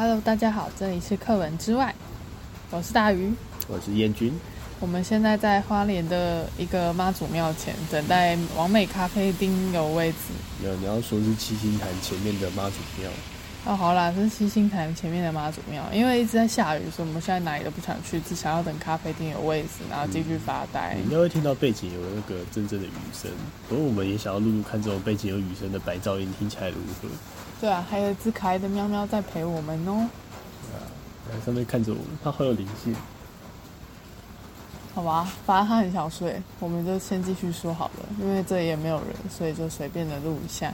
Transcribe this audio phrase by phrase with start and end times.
[0.00, 1.92] Hello，大家好，这里是课文之外，
[2.70, 3.32] 我是大鱼，
[3.66, 4.32] 我是燕君。
[4.78, 10.18] 我们现在在花莲的一个妈祖庙前，等待王美咖啡厅有位置。
[10.64, 13.10] 有，你要说是七星潭前面的妈祖庙。
[13.64, 20.94] 哦，好啦，这是七星潭前面的妈祖庙，因为一直在下雨，所以我们现在哪里都不想去，只想要等咖啡厅有位置，然后继续发呆。
[20.94, 23.28] 嗯、你应该会听到背景有那个阵阵的雨声，
[23.68, 27.08] 不过我们也想要录录看这种背景有雨声的白噪音听起来如何？
[27.60, 30.00] 对啊，还有一只可爱的喵喵在陪我们哦、喔。
[30.70, 30.78] 啊，
[31.28, 32.94] 在上面看着我们，它好有灵性。
[34.94, 40.72] 好吧，反正它很想睡，我们就先继续说好了，因为这里也没有人，所以就随便的录一下。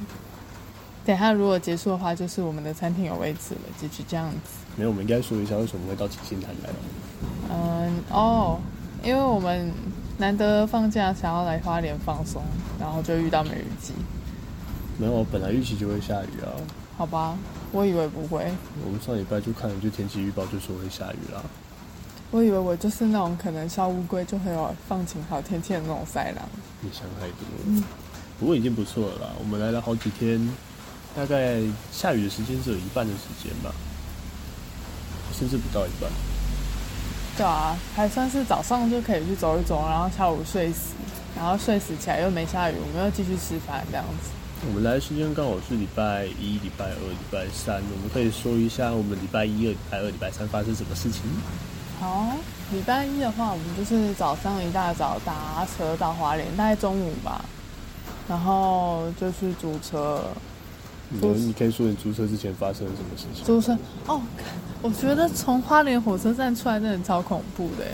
[1.04, 4.38] 等下如果结束的话，就是我们的餐厅有位置了，继续这样子。
[4.76, 6.70] 没有，我们应该说一下为什么会到七星潭来。
[7.51, 8.59] 嗯，哦，
[9.02, 9.70] 因为我们
[10.16, 12.42] 难得放假，想要来花莲放松，
[12.80, 13.92] 然后就遇到梅雨季。
[14.98, 16.52] 没有，本来预期就会下雨啊。
[16.96, 17.36] 好吧，
[17.72, 18.46] 我以为不会。
[18.84, 21.42] 我们上礼拜就看了，就天气预报就说会下雨啦。
[22.30, 26.48] 我以为我就是那种可能烧乌龟就会有放晴好天气的那种赛狼。
[26.80, 27.64] 你想太多了。
[27.66, 27.84] 嗯。
[28.38, 30.48] 不过已经不错了啦，我们来了好几天，
[31.14, 31.60] 大概
[31.92, 33.73] 下雨的时间只有一半的时间吧，
[35.32, 36.10] 甚至不到一半。
[37.36, 40.95] 对啊，还算是早上就可以去走一走，然后下午睡死，
[41.36, 44.30] 然后睡死起来又没下雨，我们又继续吃饭这样子。
[44.66, 51.23] 我们来的时间刚好是礼拜一、礼拜二、礼拜三，我们可以说一下我们礼拜一、礼拜二、礼拜三发生什么事情。
[52.01, 52.34] 好，
[52.73, 57.45] 礼拜一的话，我们就是早上一大早搭车到花莲，大概中午吧，
[58.26, 60.24] 然后就去租车。
[61.10, 63.45] 你你可以说你租车之前发生了什么事情？
[63.45, 63.76] 租车
[64.06, 64.20] 哦，
[64.81, 67.84] 我觉得从花莲火车站出来真的超恐怖的，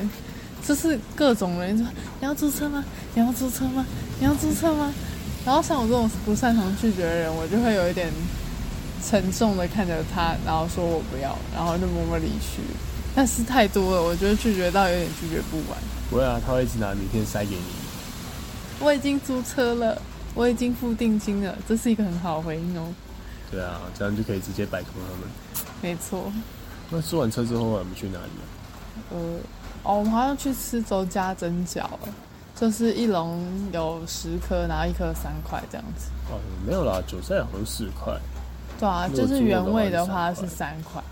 [0.65, 1.85] 就是各种人说
[2.21, 2.85] 你要租车吗？
[3.15, 3.85] 你要租车吗？
[4.21, 4.95] 你要租车吗？
[5.45, 8.13] 然后像我这种不擅长拒绝的人，我就会有一点
[9.05, 12.63] 沉重的看着他，然后说我不要，然后就默默离去。
[13.15, 15.79] 但是太多了，我觉得拒绝到有点拒绝不完。
[16.11, 17.63] 不会啊，他会一直拿名片塞给你。
[18.79, 20.01] 我已经租车了，
[20.35, 22.87] 我已经付定金了，这是一个很好的回应哦。
[23.51, 25.29] 对啊，这样就可以直接摆脱他们。
[25.83, 26.33] 没错。
[26.91, 28.45] 那租完车之后，我们去哪里啊？
[29.11, 29.19] 呃，
[29.83, 31.85] 哦，我们好像去吃周家蒸饺，
[32.61, 36.11] 就是一笼有十颗，然后一颗三块这样子。
[36.31, 38.15] 哦，没有啦，韭菜好像四块。
[38.79, 41.03] 对啊，就是原味的话是三块。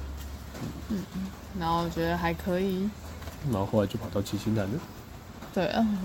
[0.91, 1.26] 嗯嗯。
[1.58, 2.88] 然后我觉得还可以，
[3.50, 4.70] 然后后来就跑到七星潭了。
[5.54, 5.64] 对，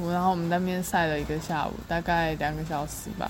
[0.10, 3.30] 然后我们在那边晒了一个下午，大概两个小时吧。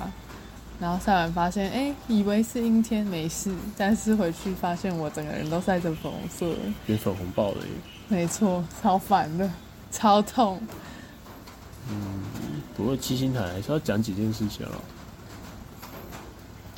[0.79, 7.73] 然后晒完发现，哎，以为是阴天没事，但是回去发现我整个人都晒成粉红色了，变粉红爆了耶。
[8.07, 9.49] 没错，超烦的，
[9.91, 10.61] 超痛。
[11.89, 12.23] 嗯，
[12.75, 14.75] 不过七星台还是要讲几件事情了。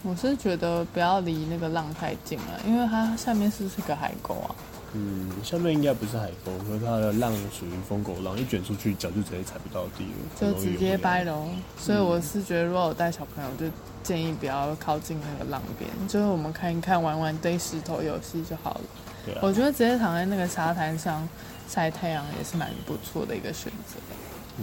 [0.03, 4.55] 我是觉得不要离那个浪太近了，因为它下面是不是个海沟啊？
[4.94, 11.45] 嗯，下面应该不是海沟，可是它的浪属于疯狗浪，一卷出去脚就直接踩不到地了，就直接掰了。
[11.77, 13.65] 所以我是觉得，如果我带小朋友，就
[14.03, 18.81] 建议不要靠近那个浪边，就是我们看一看、玩玩堆石头游戏就好了。
[19.25, 19.39] 对啊。
[19.41, 21.27] 我觉得直接躺在那个沙滩上
[21.67, 23.99] 晒太阳也是蛮不错的一个选择。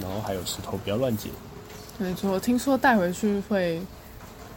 [0.01, 1.31] 然后还有石头不要乱捡。
[1.99, 3.81] 没错，听说带回去会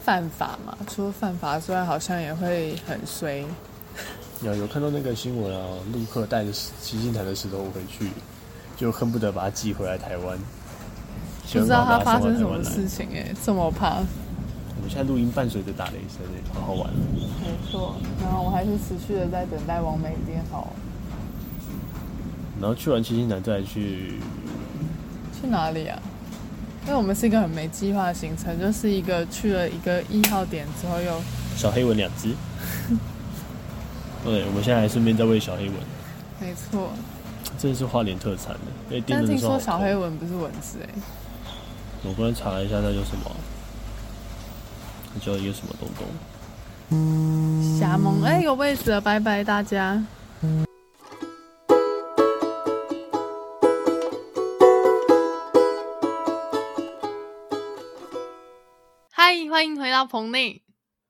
[0.03, 0.77] 犯法嘛？
[0.87, 3.45] 除了犯法之外，好像也会很衰。
[4.41, 8.09] 有有看到那个新闻啊，陆客带着七星潭的石头回去，
[8.75, 10.37] 就恨不得把它寄回来台湾。
[11.51, 13.97] 不知道他发生什么事情哎、欸，这么怕。
[14.77, 16.89] 我们现在录音伴随着打雷声哎，好好玩。
[16.93, 20.73] 没错，然后我还是持续的在等待王美变好。
[22.59, 24.19] 然后去完七星潭再去
[25.45, 25.97] 去哪里啊？
[26.85, 31.21] 因为我们是一个很没计划的行程，就是一个去了一个一号点之后又
[31.55, 32.29] 小黑蚊两只。
[34.23, 35.73] 对，我们现在还顺便在喂小黑蚊。
[36.39, 36.89] 没错，
[37.59, 38.97] 这是花莲特产的。
[38.97, 40.89] 哎，但听说小黑蚊不是蚊子哎。
[42.03, 43.31] 我刚才查了一下，那叫什么？
[45.13, 47.79] 那叫一个什么东东？
[47.79, 50.03] 瞎蒙哎，有位置了，拜拜大家。
[59.27, 60.61] 嗨，欢迎回到棚内。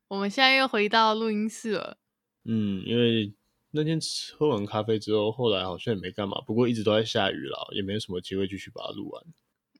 [0.07, 1.97] 我们现在又回到录音室了。
[2.45, 3.33] 嗯，因为
[3.71, 3.99] 那天
[4.37, 9.23] 喝完咖啡之后，后来好像也没干嘛，不过一直都在下雨了，也没有什么机会继续把它录完。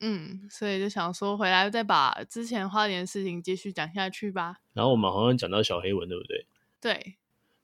[0.02, 4.58] 嗯，所以就想说回来再把之前花莲的事情继续讲下去吧。
[4.74, 6.46] 然后我们好像讲到小黑蚊，对不对？
[6.82, 7.16] 对。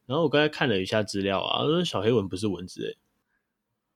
[0.06, 2.98] 然后我刚才看了一下资料啊，说小黑蚊不是蚊子诶。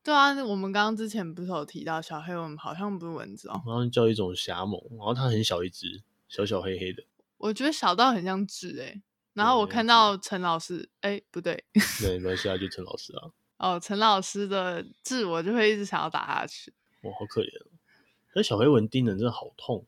[0.03, 7.03] 对啊，我们刚刚之前不是有提到小黑蚊好像不是蚊子哦，好像叫一种虾蠓，然后它很小一只，小小黑黑的。
[7.37, 9.01] 我觉得小到很像纸诶。
[9.33, 11.61] 然后我看到陈老师，哎，不对，
[11.99, 13.29] 对，没关系啊，就陈老师啊。
[13.57, 16.73] 哦，陈老师的痣，我就会一直想要打下去。
[17.01, 17.67] 哇，好可怜哦！
[18.33, 19.85] 那小黑蚊叮人真的好痛，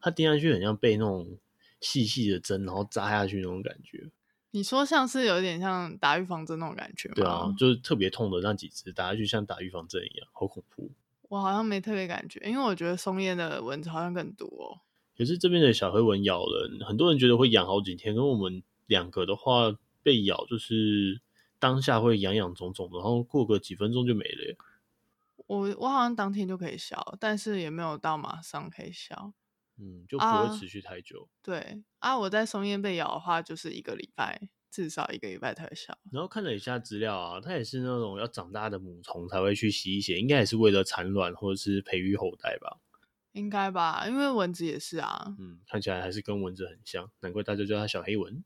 [0.00, 1.38] 它叮下去很像被那种
[1.80, 4.10] 细细的针，然后扎下去那种感觉。
[4.52, 7.14] 你说像是有点像打预防针那种感觉吗？
[7.16, 10.90] 对啊，就是特别痛的那几只打下去像打预防针一样，好恐怖。
[11.28, 14.80] 我好像没特别感觉，因为我觉得松烟的蚊子好像更多哦。
[15.16, 21.20] 可是这边的小黑蚊咬人，很多人觉得会痒好几天，跟我们两个的话被咬就是。
[21.58, 24.56] 当下会痒痒肿肿的，然后过个几分钟就没了。
[25.46, 29.32] 我我好像当天就可以消，但是也没有到马上可以消。
[29.78, 31.22] 嗯，就不会持续太久。
[31.22, 35.96] 啊对啊，我在松烟被咬的话，就是一个礼拜，至少一个礼拜才消。
[36.12, 42.76] 然后看了一下资料啊，它也是那种要长大的母虫才会去吸血，应该也是为了产卵或者是培育后代吧？
[43.36, 45.36] 应该吧，因为蚊子也是啊。
[45.38, 48.42] 嗯，看起来还是跟蚊子很像，难怪大家叫它小黑蚊。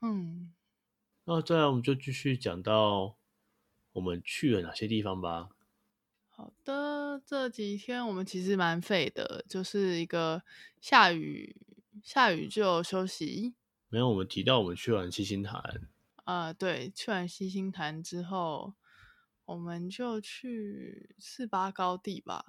[0.00, 0.52] 嗯。
[1.24, 3.16] 那再来，我们就继续讲到
[3.92, 5.48] 我们去了哪些地方吧。
[6.28, 10.42] 好的，这几天我们其实蛮废的，就是一个
[10.80, 11.56] 下雨，
[12.02, 13.54] 下雨就休息。
[13.88, 15.88] 没有，我们提到我们去完七星潭。
[16.24, 18.74] 啊、呃，对，去完七星潭之后，
[19.46, 22.44] 我们就去四八高地吧，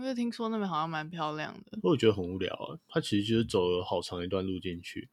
[0.00, 1.78] 因为听说那边好像蛮漂亮的。
[1.82, 5.10] 我觉得很无聊啊，它其实就是走了好长一段路进去。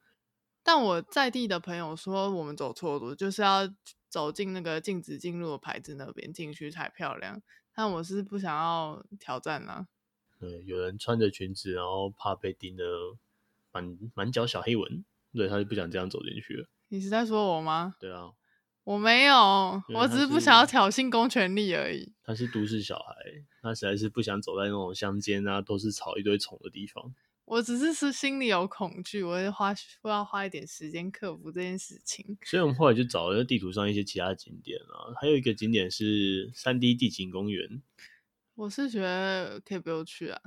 [0.64, 3.70] 但我在地的朋友说，我们走错路，就是要
[4.08, 7.42] 走进那个禁止进入的牌子那边进去才漂亮。
[7.76, 9.88] 但我是不想要挑战啦。
[10.40, 12.84] 对，有人穿着裙子，然后怕被盯的
[13.72, 15.04] 满满脚小黑纹，
[15.34, 16.68] 对，他就不想这样走进去了。
[16.88, 17.96] 你是在说我吗？
[18.00, 18.32] 对啊，
[18.88, 19.36] 我没有，
[19.94, 22.14] 我只是不想要挑衅公权力而已。
[22.24, 23.14] 他是都市小孩，
[23.62, 27.14] 他实在是不想走在那种乡间啊，都是草一堆虫的地方。
[27.44, 32.38] 我只是是心里有恐惧，我会花需要花一点时间克服这件事情。
[32.46, 37.82] 所以我们后来就找了地图上一些其他景点啊，还有一个景点是三 D 地景公园。
[38.56, 40.40] 我是觉得可以不用去啊，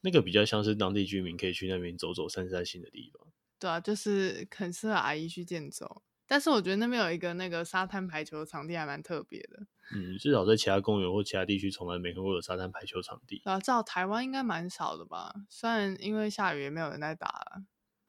[0.00, 3.24] 那个比较像是当地居民可以去那边走走散散心的地方。
[3.60, 6.02] 对啊，就是很适合阿姨去健走。
[6.34, 9.64] 但是我觉得那边有一个那个沙滩排球场地还蛮特别的。
[9.94, 13.40] 嗯，至少在其他公园或其他地区从来没看过有沙滩排球场地。
[13.44, 15.32] 啊，至少台湾应该蛮少的吧？
[15.48, 17.62] 虽然因为下雨也没有人在打了。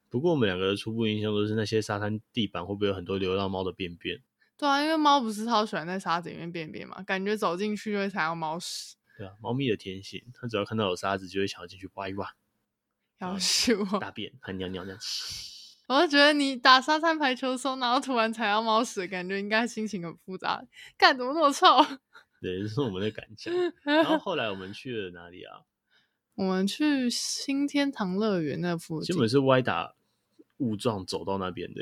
[0.10, 4.19] 不过我们两个的初步印象都是那些沙滩地板会不会有很多流浪猫的便便？
[4.57, 8.95] 对啊，因为猫不是超喜欢在沙子里面便便嘛，感觉走进去就会踩到猫屎。
[9.19, 12.27] 对啊，猫咪的天性，它只要看到有沙子就会想要进去挖一挖。
[13.19, 14.00] 要死我！
[14.00, 15.00] 大便还尿尿这样。
[15.88, 20.66] 我就觉得你打沙滩排球的时候，然后突然踩到猫屎，感觉应该心情很复杂。
[20.98, 21.68] 干，怎么那么臭？
[22.42, 23.54] 对，这是我们的感想。
[23.84, 25.62] 然后后来我们去了哪里啊？
[26.36, 29.14] 我们去新天堂乐园那附近。
[29.14, 29.96] 基本是歪打
[30.58, 31.82] 误撞走到那边的。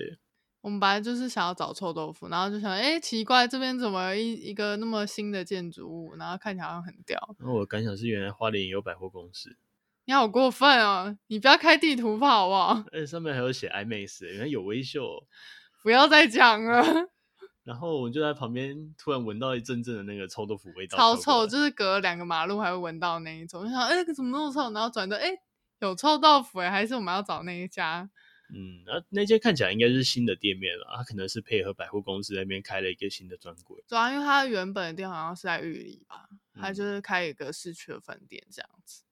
[0.61, 7.35] 我们本来就是想要找臭豆腐，然后就想，哎、欸，奇怪，这边怎么一一个那么新的建筑物，然后看起来好像很屌。
[7.39, 9.57] 然后我的感想是，原来花莲有百货公司。
[10.05, 11.17] 你好过分哦！
[11.27, 12.83] 你不要开地图炮好不好？
[12.91, 15.25] 而且上面还有写 IMAX，原来有微秀。
[15.81, 16.83] 不要再讲了。
[17.63, 23.61] 然后我就在旁边突然闻到一阵阵的那个臭豆腐味道，超臭，就是隔了两个马路还会闻到那一种。
[23.61, 24.73] 我想，哎、欸，怎么那么臭？
[24.73, 25.41] 然后转头，哎、欸，
[25.79, 28.09] 有臭豆腐哎，还是我们要找那一家？
[28.53, 33.81] 嗯，那那间看起来应该是新的店面了，它可能是配合百货公司那边开了一个新的专柜。
[33.87, 36.27] 主要因为它原本的店好像是在玉里吧，
[36.59, 39.03] 它就是开一个市区的分店这样子。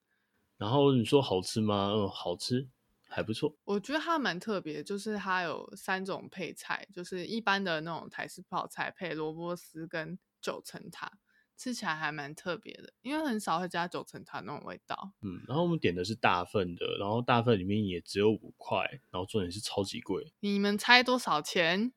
[0.61, 1.89] 然后你说好吃吗？
[1.91, 2.69] 嗯，好吃，
[3.09, 3.57] 还不错。
[3.63, 11.13] 我觉得它蛮特别，就是它有三种配菜，就是一般的那种台式泡菜配萝卜丝跟九层塔，
[11.57, 15.13] 吃起来还蛮特别的，因为很少会加九层塔那种味道。
[15.21, 20.31] 嗯，然后我们点的是大份的，然后大份里面也只有五块，然后重点是超级贵。
[20.41, 21.91] 你们猜多少钱？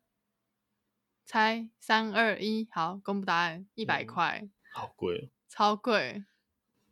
[1.27, 4.49] 猜三二一，好，公布答案，一百块。
[4.73, 6.25] 好贵哦，超贵。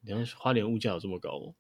[0.02, 1.54] 你看花莲物价有这么高吗？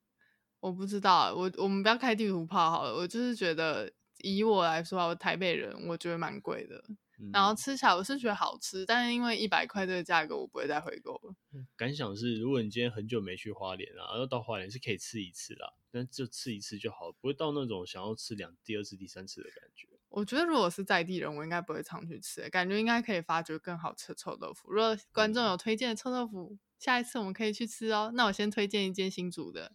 [0.62, 2.94] 我不知道，我我们不要开地图炮好了。
[2.94, 6.80] 我就是觉得，以我来说，我台北人，我觉得蛮贵的。
[7.18, 11.34] 嗯、然后吃起来我是觉得好吃，但是因为一百块这个价格，我不会再回购了。
[11.76, 19.88] 感想是，如果你今天很久没去花莲啊，然后到花莲是可以吃一次啦，但就吃一次就好，不会到那种想要吃两第二次、第三次的感觉。
[20.10, 24.70] 我觉得如果是在地人，我应该不会常去吃，感觉应该可以发掘更好吃的臭豆腐。
[24.70, 28.12] 如果观众有推荐的臭豆腐，下一次我们可以去吃哦。
[28.14, 29.72] 那我先推荐一间新煮的。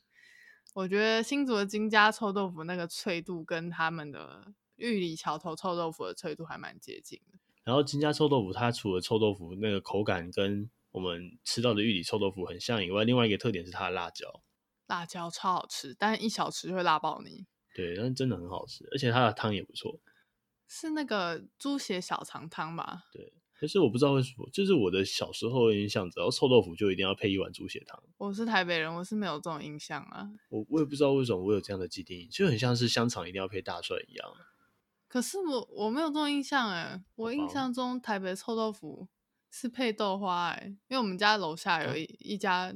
[0.78, 7.40] 我觉得新竹的金家臭豆腐那个脆度跟他们的玉里桥头臭豆腐的脆度还蛮接近的。
[7.64, 14.44] 然后金家臭豆腐它除了臭豆腐那个口感跟我们吃到的玉里臭豆腐很像以外，另外一个特点是它的辣椒，
[14.86, 17.48] 辣椒超好吃，但一小匙会辣爆你。
[17.74, 20.00] 对，但是真的很好吃，而且它的汤也不错。
[20.68, 23.06] 是那个猪血小肠汤吧？
[23.12, 28.02] 对，但是我不知道为什么，就是我的小时候的印象，只要臭豆腐就一定要配一碗猪血汤。
[28.18, 30.30] 我是台北人，我是没有这种印象啊。
[30.50, 34.30] 我我也不知道为什么我有这样的既定，就很像是香肠一定要配大蒜一样。
[35.08, 39.08] 可是我我没有这种印象哎，我印象中台北臭豆腐
[39.50, 42.72] 是配豆花哎，因为我们家楼下有一、嗯、一家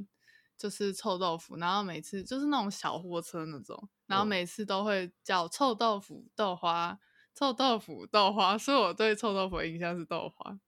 [0.57, 7.00] 就是臭豆腐，然后每次就是那种小货车那种，然后每次都会叫臭豆腐豆花。
[7.33, 10.59] 臭豆腐豆花，所以我对臭豆腐的印象是豆花，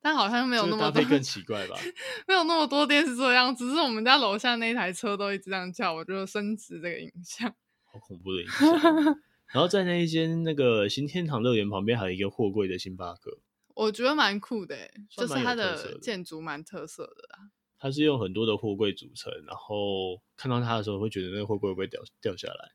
[0.00, 1.76] 但好像没有那么多，更奇怪吧？
[2.28, 7.48] 没有那么多店是这样，只是我们家楼下那台车都一直这样叫，我就深植这个印象。
[7.92, 9.20] 好恐怖的印象。
[9.52, 13.38] 然后在那一间那个新天堂乐园旁边，还有一个货柜的星巴克，
[13.74, 14.76] 我觉得蛮酷的，
[15.08, 17.50] 就是它的建筑蛮特色的啦。
[17.78, 22.72] 它是用很多的货柜组成，然后看到它的时候，会觉得那个货柜会不会掉掉下来？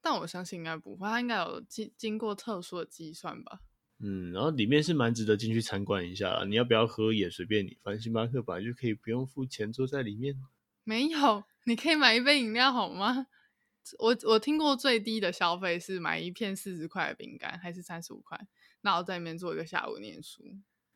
[0.00, 3.60] 但我相信应该不会，它应该有经经过特殊的计算吧。
[3.98, 6.44] 嗯，然后里面是蛮值得进去参观一下。
[6.46, 10.36] 你要不要喝也随便你，反正星巴克本来就可以不用付钱坐在里面。
[10.84, 13.26] 没有，你可以买一杯饮料好吗？
[13.98, 18.38] 我我听过最低的消费是买一片四十块的饼干，还是三十五块，
[18.80, 20.42] 那我在里面做一个下午念书。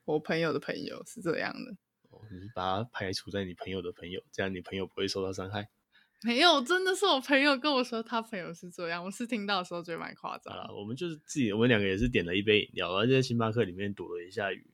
[0.05, 1.71] 我朋友的朋友是这样的。
[2.11, 5.69] 哦，你把它排除在你朋友的朋友，这样你朋友不会受到伤害。
[6.27, 9.03] 没有，真的是我朋友跟我说，他朋友是这样。
[9.03, 10.55] 我是听到的时候觉得蛮夸张。
[10.55, 14.71] 啊，我们就是自己，我们两个也是点了一杯饮料，然后在星巴克里面躲了一下雨。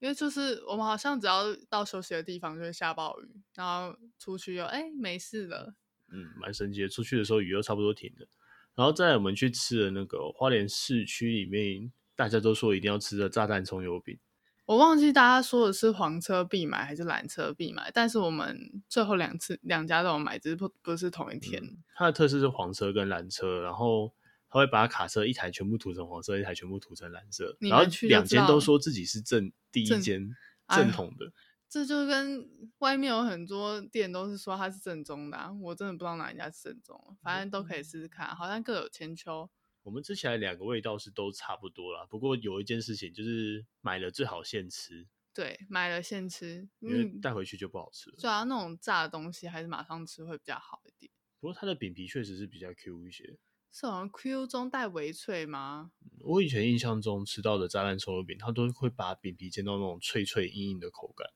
[0.00, 5.74] 因为就是我们好像只要到休息的地方就会下暴雨，然后出去又哎没事了。
[6.12, 6.88] 嗯，蛮神奇的。
[6.88, 8.26] 出去的时候雨又差不多停了，
[8.74, 14.18] 然后再我们去吃了那个花莲市区里面大家都说一定要吃的炸弹葱油饼。
[14.66, 21.62] 我忘记大家说的是黄车必买还是蓝车必买，但是我们最后两次两家都有买，只是不不是同一天。
[21.62, 24.12] 嗯，它的特色是黄车跟蓝车，然后
[24.48, 30.28] 他会把卡车一台全部涂成黄色，一台全部涂成蓝色，然后两间都说自己是正第一间
[30.68, 31.32] 正，正统的。
[31.68, 39.48] 这就跟外面有很多店都是说它是正宗的，啊，我真的不知道哪一家是正宗，反正都可以试试看，好像各有千秋。
[39.86, 45.06] 我们吃起来两个味道是都差不多啦，不过有一件事情就是买了最好现吃。
[45.32, 48.16] 对，买了现吃，因为带回去就不好吃了。
[48.18, 51.12] 主要那种炸的东西还是马上吃会比较好一点。
[51.38, 53.38] 不过它的饼皮确实是比较 Q 一些，
[53.70, 55.92] 是好像 Q 中带微脆吗？
[56.18, 61.30] 我以前印象中吃到的炸弹葱油饼，它都会把饼皮煎到那种脆脆硬硬的口感，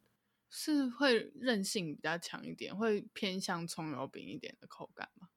[0.51, 5.29] 是会韧性比较强一点，会偏向葱油饼一点的口感吗？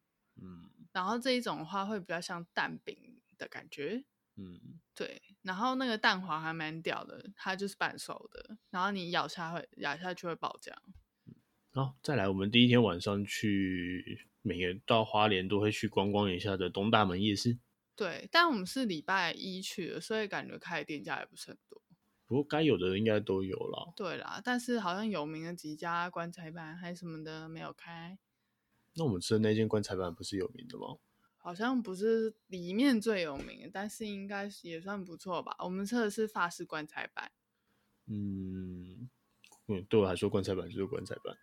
[0.93, 0.95] 嗯。
[0.95, 2.95] 然后这一种的话会比较像蛋饼
[3.37, 5.21] 的感觉，嗯，对。
[5.41, 10.71] 然后那个蛋黄还蛮屌的，它就是半熟的，然后你咬下会咬下去会爆浆。
[11.71, 17.57] 好，再来，我们第一天晚上去，每个到花莲都会去观光一下的东大门夜市。
[17.95, 21.81] 对，但我们是礼拜一去的，所以感觉开的店家也不是很多。
[22.27, 23.91] 不过该有的应该都有了。
[23.95, 28.17] 对啦，但是好像有名的几家棺材板还是什么的没有开。
[28.95, 30.97] 那我们吃的那间棺材板不是有名的吗？
[31.37, 35.55] 好像不是里面最有名，但是应该也算不错吧。
[35.59, 37.31] 我们吃的是法式棺材板。
[38.05, 39.09] 嗯，
[39.67, 41.35] 嗯对我来说，棺材板就是棺材板。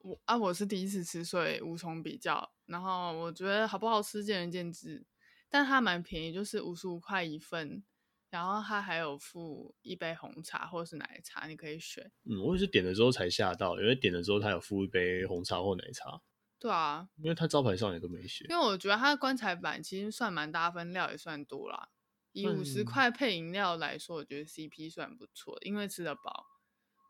[0.00, 2.52] 我啊，我是第一次吃，所以无从比较。
[2.66, 5.06] 然后我觉得好不好吃见仁见智，
[5.48, 7.82] 但它蛮便宜，就是五十五块一份。
[8.30, 12.12] 然后它还有附一杯红茶或是奶茶，你可以选。
[12.24, 16.20] 嗯，我也是点了之后才吓到，因为点了之后它有附一杯红茶或奶茶。
[16.58, 18.44] 对啊，因为他招牌上也都没写。
[18.48, 21.88] 因为我觉得他的棺材板其实算蛮大分料，也算多啦。
[22.32, 26.46] 以五十块配饮料来说，我觉得 CP 算不错，因为吃得饱。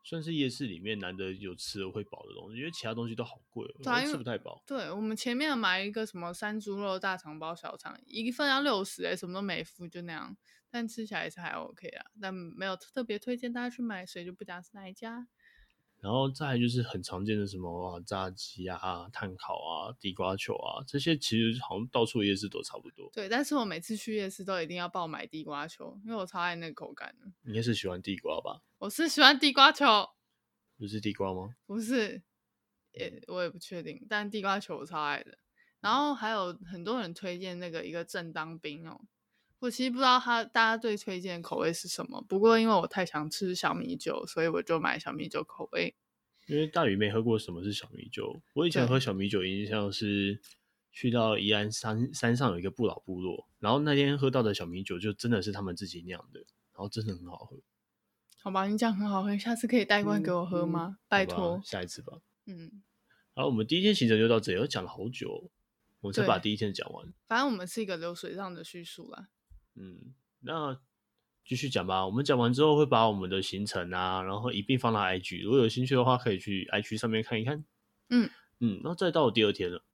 [0.01, 4.63] 算是夜市里面难得有吃的会饱的东西，因为其他东西都好贵，对，吃不太饱。
[4.65, 10.35] 对，我们前面买一个什么山猪肉大肠包小肠，一份要六十，哎，什么都没付，就那样。
[10.71, 15.27] 但吃起来也是还 OK 啊，但没有特别推荐大家去买，所以就不讲是哪一家。
[16.01, 23.09] 然后再来就是很常见的什么、啊、炸鸡啊、炭烤啊、地瓜球啊，这些其实好像到处夜市都差不多。
[23.13, 27.25] 对，但是我每次去夜市都一定要爆买地瓜球，因为我超爱那个口感的。
[27.41, 28.61] 你应该是喜欢地瓜吧？
[28.77, 29.85] 我是喜欢地瓜球。
[30.77, 31.55] 不是地瓜吗？
[31.65, 32.23] 不是，
[32.93, 35.37] 也我也不确定，但地瓜球我超爱的。
[35.81, 39.01] 然后还有很多人推荐那个一个正当兵哦，
[39.59, 45.95] 我其实不知道他大家最推荐的口味是什么，不过因为我太想吃小米酒，所以我就买小米酒口味。
[46.47, 50.41] 因为大鱼没喝过什么是小米酒，我以前喝小米酒印象是
[50.91, 56.39] 去到宜安山山上有一个不老部落，然后那天喝到的小米酒就真的是他们自己酿的，
[56.73, 57.57] 然后真的很好喝。
[58.41, 60.97] 好吧，你讲很好喝，下次可以带罐给我喝吗？
[61.09, 62.21] 拜托，下一次吧。
[62.45, 62.81] 嗯，
[63.35, 65.51] 好，我们第一天行程就到这里，我讲了好久，
[65.99, 67.13] 我才把第一天讲完。
[67.27, 69.27] 反正我们是一个流水账的叙述啦。
[69.79, 70.77] 嗯，那
[71.45, 72.05] 继续讲吧。
[72.05, 77.63] 我们讲完之后会把我们的行程啊，然后一并放到 IG，如果有兴趣的话，可以去 IG 上面看一看。
[78.09, 79.85] 嗯嗯，然后再到我第二天了。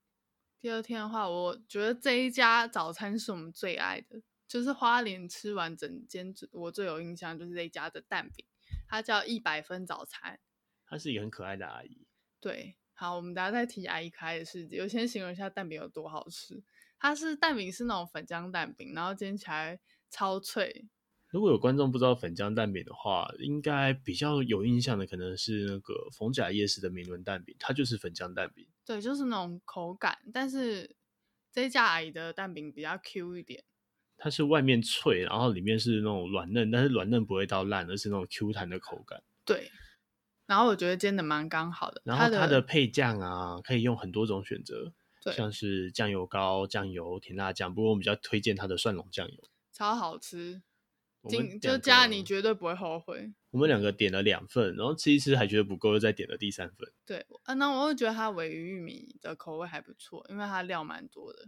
[0.60, 8.44] 第二天的话，我觉得这一家早餐是我们最爱的，就是花莲吃完整间，我最有印象就是这一家的蛋饼，
[8.88, 10.40] 它叫一百分早餐。
[10.88, 12.08] 她是一个很可爱的阿姨。
[12.40, 14.80] 对，好，我们等下再提阿姨可爱的事迹。
[14.80, 16.64] 我先形容一下蛋饼有多好吃。
[17.06, 20.88] 它是蛋饼是那种粉浆蛋饼，然后煎起来超脆。
[21.30, 28.68] 如果有观众不知道粉浆蛋饼的话，应该比较有印象的可能是那个逢甲夜市的明伦蛋饼，它就是粉浆蛋饼。
[28.84, 30.96] 对，就是那种口感，但是
[31.52, 33.64] 这一家阿姨的蛋饼比较 Q 一点。
[34.18, 39.22] 它是外面脆，然后里面是那种软嫩，但是软嫩不会到烂，而是那种 Q 弹的口感。
[39.46, 39.70] 对，
[40.48, 42.02] 然后我觉得煎的蛮刚好的。
[42.04, 44.92] 然后它的配酱啊，可以用很多种选择。
[45.26, 50.62] 对像是酱油膏、酱油、甜辣酱，不过我们比较推荐它的蒜蓉酱油，超好吃，
[51.28, 53.34] 就就加你绝对不会后悔。
[53.50, 56.92] 我们两个点了两份，然后吃一吃还觉得不够，又再点了第三份。
[57.08, 61.48] 对，啊，那我会觉得它尾鱼玉米的口味还不错，因为它料蛮多的。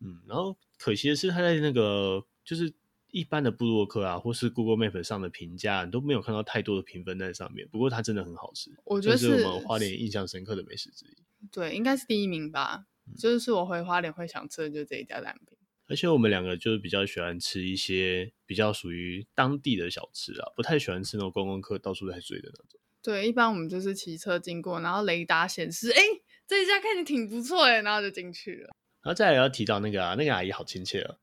[0.00, 2.74] 嗯，然后可惜的是，它在那个就是
[3.12, 7.68] 一般的部落客啊，或是 Google Map 上的评价你都没有看到太多的评分在上面。
[7.68, 11.46] 不过它真的很好吃，我觉得是，是我们花莲印象深刻的美食之一。
[11.52, 12.86] 对，应该是第一名吧。
[13.06, 15.56] 嗯、就是我回花莲会想吃的，就是这一家蛋饼。
[15.88, 22.80] 而且我们两个就是比较喜欢吃一些比较属于当地的小吃啊，不太喜欢吃那种观光客到处在追的那种。
[23.02, 26.00] 对，一般我们就是骑车经过，然后雷达显示，哎，
[26.46, 28.70] 这一家看起来挺不错哎，然后就进去了。
[29.02, 31.16] 然后再来要提到那个啊，那个阿姨好亲切啊，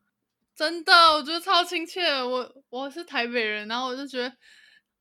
[0.59, 2.01] 真的，我觉得超亲切。
[2.21, 4.29] 我我是台北人，然后我就觉得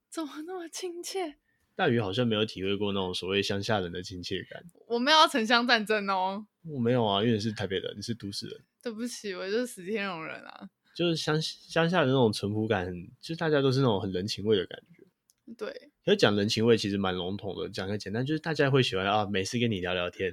[0.08, 1.34] 怎么那么亲切。
[1.74, 4.62] 大鱼好像没有体会过那种所谓乡下人的亲切感。
[4.86, 6.46] 我们要城乡战争哦。
[6.64, 8.56] 我没有啊，因为你是台北人，你是都市人。
[8.80, 10.68] 对不起，我就是石天龙人啊。
[10.94, 12.86] 就是乡乡下的那种淳朴感，
[13.20, 15.54] 就是大家都是那种很人情味的感觉。
[15.56, 15.90] 对。
[16.04, 20.32] 可是讲人情味其实蛮笼统的，讲个简单，就是大家会喜欢啊，没事跟你聊聊天。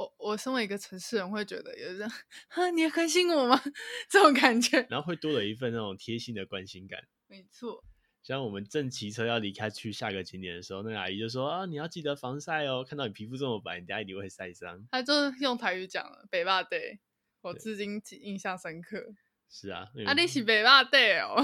[0.00, 2.10] 我我身为一个城市人，会觉得有这样，
[2.48, 3.60] 哈，你关心我吗？
[4.08, 4.86] 这种感觉。
[4.88, 6.98] 然后会多了一份那种贴心的关心感。
[7.26, 7.84] 没错。
[8.22, 16.98] 像我们正骑车要离开去下个景点的时候，那个阿姨就说：“啊，你要记得防晒哦，看到你皮肤这么白，你等下一定会晒伤。”她就是用台语讲了“北霸 day”，
[17.42, 19.14] 我至今印象深刻。
[19.50, 21.36] 是啊，啊，你是北霸 day 哦，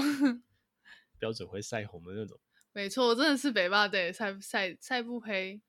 [1.19, 2.39] 标准会晒红的那种。
[2.73, 5.61] 没错，我真的是北霸 day，晒晒晒不黑。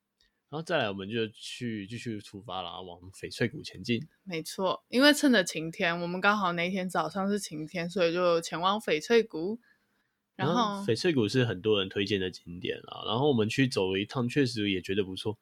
[0.51, 4.09] 然后再来，我们就去继续出发了，往翡翠谷前进。
[4.25, 9.61] 没错，因为趁着晴天，我们刚好那天早上是晴天，所以就前往翡翠谷。
[10.37, 15.37] 然后翡翠谷是很多人推荐的景点啊，然后我们去走了一趟，确实也觉得不错。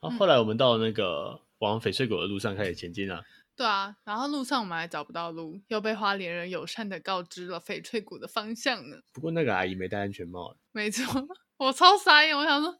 [0.00, 3.22] 然后后来我们到了那个往翡翠谷的路上开始前进了。
[3.54, 8.96] 对啊，然后路上我们还找不到路，又被花莲人友善的告知了翡翠谷的方向呢。
[9.12, 10.56] 不过那个阿姨没戴安全帽。
[10.72, 11.04] 没错，
[11.58, 12.72] 我超傻眼，我想说，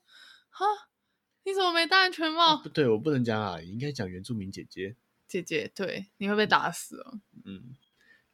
[0.49, 0.65] 哈，
[1.49, 2.57] 你怎么没戴安全帽？
[2.57, 4.95] 哦、不对，我不能讲阿姨，应该讲原住民姐姐。
[5.27, 7.21] 姐姐，对，你会被打死哦。
[7.47, 7.75] 嗯，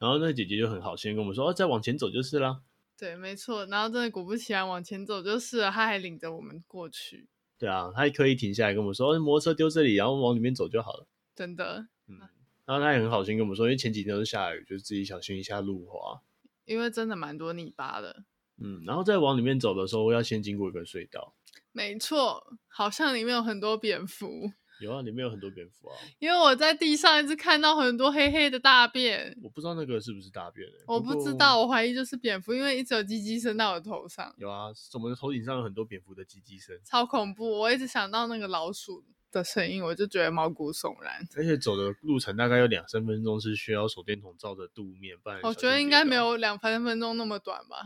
[0.00, 2.62] 然后那姐姐就很好心跟我们说，哦，再往前走就是啦。
[2.98, 7.28] 对，没错，然后真的果不其然，往前走就是了，她还领着我们过去。
[7.56, 12.18] 对啊，她还刻意停下来跟我们说：“哦，摩托车丢这里，然后往里面走就好了。”真的，嗯，
[12.64, 16.20] 然后她也很好心跟我们说，因为前几天都是下雨，就是自己小心一下路滑，
[16.64, 18.24] 因为真的蛮多泥巴的。
[18.56, 21.32] 嗯，然后再往里面走的时候，要先经过一个隧道。
[21.74, 24.52] 没错，好像里面有很多蝙蝠。
[24.80, 25.96] 有啊，里面有很多蝙蝠啊。
[26.20, 34.32] 因为我在地上一直看到很多黑黑的大便，我不知道那个是不是大便、欸、我不知道，我怀疑就是蝙蝠，因为一直有鸡鸡声到我头上。
[34.38, 37.58] 有啊，我们的头顶上有很多蝙蝠的鸡鸡声，超恐怖！
[37.58, 41.26] 我一直想到那个老鼠的声音，我就觉得毛骨悚然。
[41.36, 47.76] 而且走的路程大概有两三分钟，是需要手电筒照着路面，不然我觉得应该没有两三分钟那么短吧。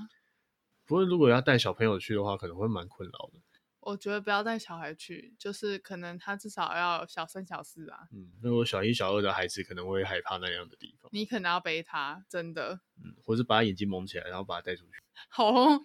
[0.86, 3.40] 不过如果要带小朋友去的话，可能会蛮困扰的。
[3.88, 8.00] 我觉得不要带小孩去，就是可能他至少要小三小四啊。
[8.12, 11.08] 嗯，如果小一、小二的孩子可能会害怕那样的地方。
[11.10, 12.80] 你可能要背他，真的。
[13.02, 14.90] 嗯，或是把他眼睛蒙起来，然后把他带出去。
[15.30, 15.80] 好哦，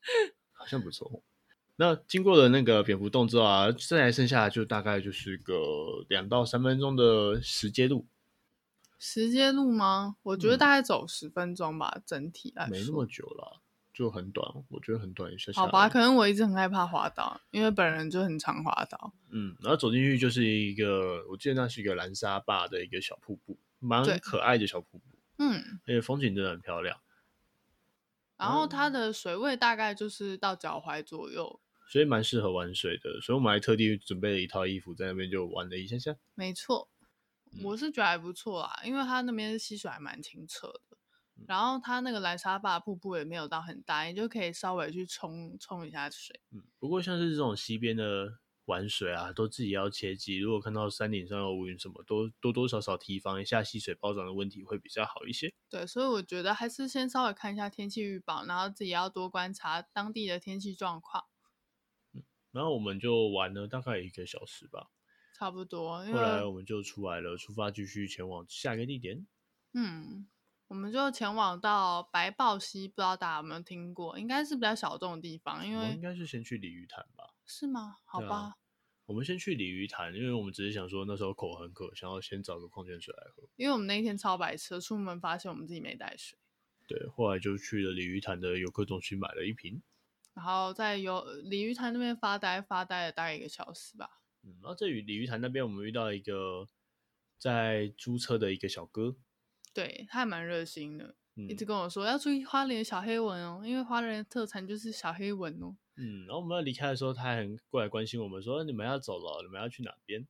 [0.52, 1.22] 好像不错。
[1.76, 5.54] 那经过了那个蝙蝠洞之后啊，再来剩下就大概就是个
[6.08, 8.06] 两到三分钟的石阶路。
[8.98, 10.16] 石阶路吗？
[10.22, 12.72] 我觉得大概走十分钟吧，嗯、整体来说。
[12.72, 13.61] 没那么久了。
[13.92, 15.52] 就很短，我觉得很短一下。
[15.52, 19.12] 好吧，可能我一直很害怕滑倒，因为本人就很常滑倒。
[19.30, 25.04] 嗯，然后走进去就是一个，我记得那是一个蓝沙坝的一个小瀑布，蛮可爱的小瀑布。
[25.38, 27.00] 嗯，而且风景真的很漂亮。
[28.38, 33.20] 然后它的水位大概就是到脚踝左右，所以蛮适合玩水的。
[33.20, 36.16] 所以我们还特地准备了一套衣服，在那边就玩了一下下。
[36.34, 36.88] 没错，
[37.62, 40.96] 我是觉得还不错啦，因为它那边溪水还蛮清澈的。
[41.46, 46.40] 然后它那个兰沙坝瀑布也没有到很大，你就可以稍微去冲冲一下水。
[46.50, 55.52] 嗯，不过像是这种溪边的玩水啊，都自己要切记，如果看到山顶上有乌云什么，都多多少少提防一下溪水暴涨的问题会比较好一些。
[55.68, 61.24] 对，所以我觉得还是先稍微看一下天气预报，然后自己要多观察当地的天气状况。
[62.14, 64.90] 嗯，然后我们就玩了大概一个小时吧，
[65.36, 65.98] 差不多。
[66.04, 69.26] 后来我们就出来了，出发继续前往下一个地点。
[69.74, 70.28] 嗯。
[70.72, 74.18] 我们就前往到白豹溪，不知道大家有没有听过？
[74.18, 77.34] 应该是比较小众的地方，因为应该是先去鲤鱼潭吧？
[77.44, 77.98] 是吗？
[78.06, 78.56] 好吧，啊，
[79.04, 83.46] 我们先去鲤鱼潭，因为我们只是想说那时候口很渴，想要先找个矿泉水来喝。
[83.56, 86.38] 因为我们那一天超白痴，出门发现我们自己没带水。
[86.88, 89.82] 对，后来就去了鲤鱼潭的游客中心买了一瓶，
[90.32, 94.22] 然后在游鲤鱼潭那边发呆，发呆了大概一个小时吧。
[94.42, 96.66] 嗯，然后在鲤鱼潭那边，我们遇到一个
[97.36, 99.18] 在租车的一个小哥。
[99.74, 105.76] 对，他还蛮热心的，嗯，一直跟我说要注意花莲小黑蚊哦，因为花莲的特产就是小黑蚊哦。
[105.96, 110.26] 嗯，然后我们要离开的时候，他还很过来关心我们，说你们要走了，你们要去哪边？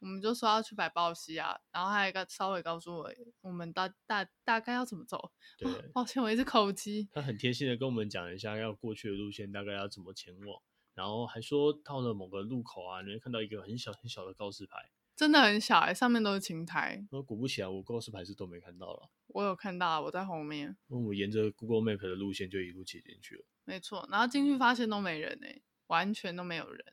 [0.00, 5.32] 我们就说要去百报溪啊，然后他还稍微告诉我，我们大大大概要怎么走。
[5.58, 7.08] 对，哦，抱歉，我一直口机。
[7.12, 10.62] 他很贴心的跟我们讲一下要过去的路线，大概要怎么前往，
[10.94, 14.88] 然后还说到了某个路口啊，你会看到一个很小很小的告示牌。
[15.18, 17.04] 真的很小哎、欸，上面都是青苔。
[17.10, 19.10] 那果不其然，我告示牌是都没看到了。
[19.26, 20.76] 我有看到，我在后面。
[20.86, 23.44] 那我沿着 Google Map 的路线就一路骑进去了。
[23.64, 26.84] 没错，然后进去发现都没人哎、欸，完全都没有人。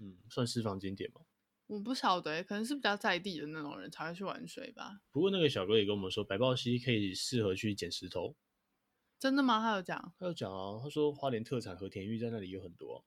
[0.00, 1.22] 嗯，算私房景点吗？
[1.68, 5.00] 我不晓得、欸，可能是比较在地的那种人才会去玩水吧。
[5.10, 8.36] 不过那个小哥也跟我们说，白豹溪可以适合去捡石头。
[9.18, 9.62] 真的吗？
[9.62, 10.12] 他有讲？
[10.18, 13.02] 他有讲啊，他说花莲特产和田玉在那里有很多。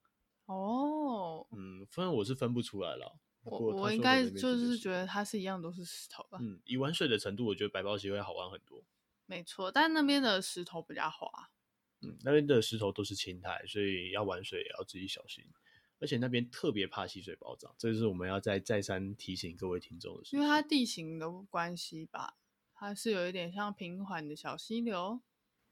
[0.47, 1.45] 哦。
[1.51, 3.19] 嗯，反正我是分不出来了。
[3.45, 6.37] 我我应该就是觉得它是一样都是石头吧。
[6.41, 8.83] 嗯，以玩水的程度，我觉得白豹溪会好玩很多。
[9.25, 11.51] 没错，但那边的石头比较滑。
[12.01, 15.45] 嗯，那边的石头都是青苔，所以要玩水也要自己小心。
[15.99, 20.35] 而且那边特别怕溪水暴涨，这就是我们要再再三提醒各位听众的事。
[20.35, 22.35] 因为它地形的关系吧，
[22.73, 25.21] 它是有一点像平缓的小溪流。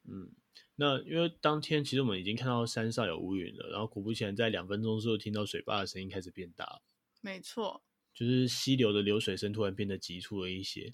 [0.05, 0.31] 嗯，
[0.75, 6.81] 那因为当天其实我们已经看到山上有乌云了，然后果不其然，在两分钟之后听到水坝的声音开始变大。
[7.23, 10.93] 没错，就是溪流的流水声突然变得急促了一些。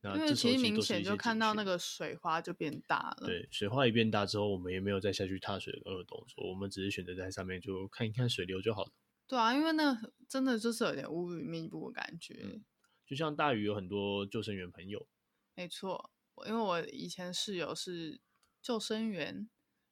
[0.00, 3.26] 那这其实明显就看到那个水花就变大了。
[3.26, 8.92] 对，水花一变大之后，我们也没有再下去踏水的那个动作，我们只是选择在上面就看一看水流就好了。
[9.28, 12.40] 对啊，因为那个真的就是有点乌云密布的感觉。
[12.42, 12.64] 嗯，
[13.06, 15.06] 就像大屿有很多救生员朋友。
[15.54, 16.10] 没错，
[16.48, 18.20] 因为我以前室友是
[18.60, 19.48] 救生员，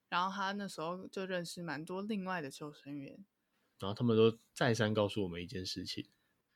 [0.08, 3.24] 然后他那时候就认识蛮多另外的救生员。
[3.78, 6.08] 然后他们都再三告诉我们一件事情，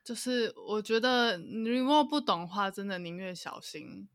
[0.04, 4.08] 就是我觉得你如果不懂的话，真的宁愿小心，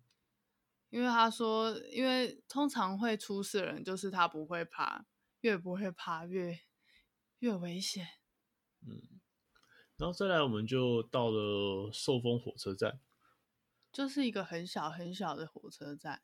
[0.90, 5.06] 因为他说，因为通常会出事的人就是他不会爬，
[5.40, 6.60] 越不会爬越
[7.40, 8.06] 越危险。
[8.82, 9.22] 嗯，
[9.96, 13.00] 然后再来我们就到了寿丰火车站，
[13.92, 16.22] 就是一个很小很小的火车站，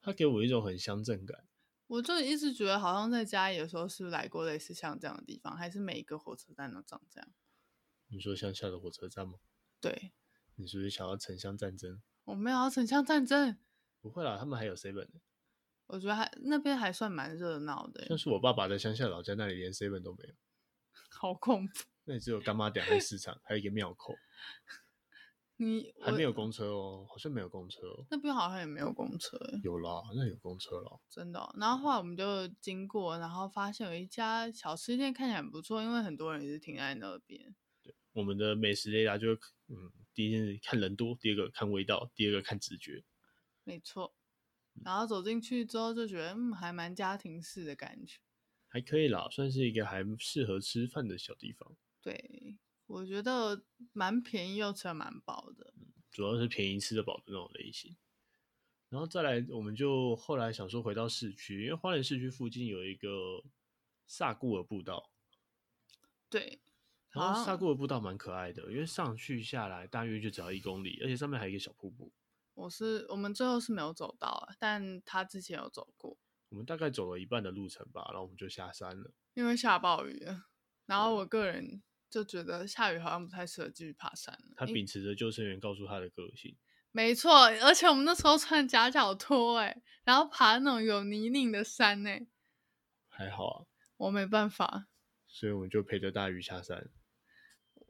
[0.00, 1.46] 它给我一种很乡镇感。
[1.86, 7.28] 我就一直觉得，好像在家里的时候是不是来过类似像这样的地方，还是每一个火车站都长这样？
[8.08, 9.34] 你说乡下的火车站吗？
[9.80, 10.12] 对。
[10.56, 12.00] 你是不是想要城乡战争？
[12.24, 13.58] 我没有要城乡战争。
[14.00, 15.08] 不会啦，他们还有 seven。
[15.86, 18.06] 我觉得还那边还算蛮热闹的。
[18.06, 20.34] 像是我爸爸在乡下老家那里，连 seven 都没有。
[21.10, 21.72] 好恐怖。
[22.04, 24.14] 那里只有柑仔店和市场，还有一个庙口。
[25.56, 28.04] 你还没有公车哦，好像没有公车哦。
[28.10, 29.38] 那边好像也没有公车。
[29.62, 31.00] 有啦，好像有公车了。
[31.08, 31.54] 真的哦。
[31.58, 37.54] 然后后来我们就经过，然后发现有一家小吃店，看起来很不错，因为很多人也是停在那边。
[37.82, 39.34] 对，我们的美食雷达就
[39.68, 43.04] 嗯，第一件事看人多，第二个看味道，第二个看直觉。
[43.62, 44.12] 没错。
[44.84, 48.18] 然后走进去之后就觉得嗯，还蛮家庭式的感觉。
[48.66, 51.76] 还可以啦，算是一个还适合吃饭的小地方。
[52.02, 52.58] 对。
[52.86, 55.72] 我觉得蛮便宜又吃得蛮饱的，
[56.10, 57.96] 主要是便宜吃得饱的那种类型。
[58.90, 63.42] 然后再来，我们就后来想说回到市区，因为花莲市区附近有一个
[64.06, 65.10] 萨固尔步道。
[66.28, 66.60] 对，
[67.10, 72.12] 然后萨固尔步道蛮可爱的，因为上去下来大约就只要一公里，而且上面还有一个小瀑布。
[72.52, 76.16] 我是我们最后是没有走到啊，但他之前有走过。
[76.50, 80.44] 我们大概走了一半的路程吧，然后我们就下山了，因为下暴雨了。
[80.86, 81.82] 然后我个人。
[82.14, 84.54] 就觉得下雨好像不太适合继续爬山了。
[84.56, 86.56] 他秉持着救生员告诉他的个性。
[86.92, 92.24] 没错，而且我们那时候穿夹脚拖，哎，然后爬那种有泥泞的山，哎，
[93.08, 94.86] 还好啊，我没办法，
[95.26, 96.88] 所以我们就陪着大雨下山。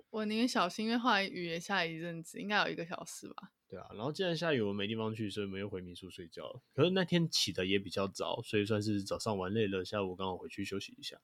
[0.08, 3.52] 我宁愿小心，因为后来雨也下一阵子，应该有一个小时吧。
[3.68, 6.62] 对啊，然后既然下雨，我没地方去，所以没有回民宿睡觉。
[6.72, 11.20] 可是那天起的也比较早，所以算是早上玩累了，下午刚好回去休息一下。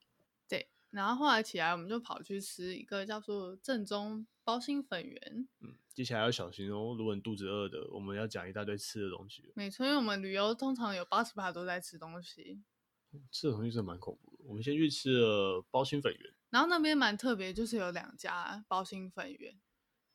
[0.47, 5.49] 对，然后后来起来，我们就跑去吃一个叫做正宗包心粉圆。
[5.61, 9.53] 嗯，接下来要小心哦，如果你肚子饿的，我们要讲一大堆吃的东西。
[9.55, 12.63] 没错，因为我们旅游通常有八十趴都在吃东西。
[13.31, 14.45] 吃的东西真的蛮恐怖的。
[14.47, 19.59] 我们先去吃了包心粉圆，然后那边蛮特别，就是有两家包心粉圆。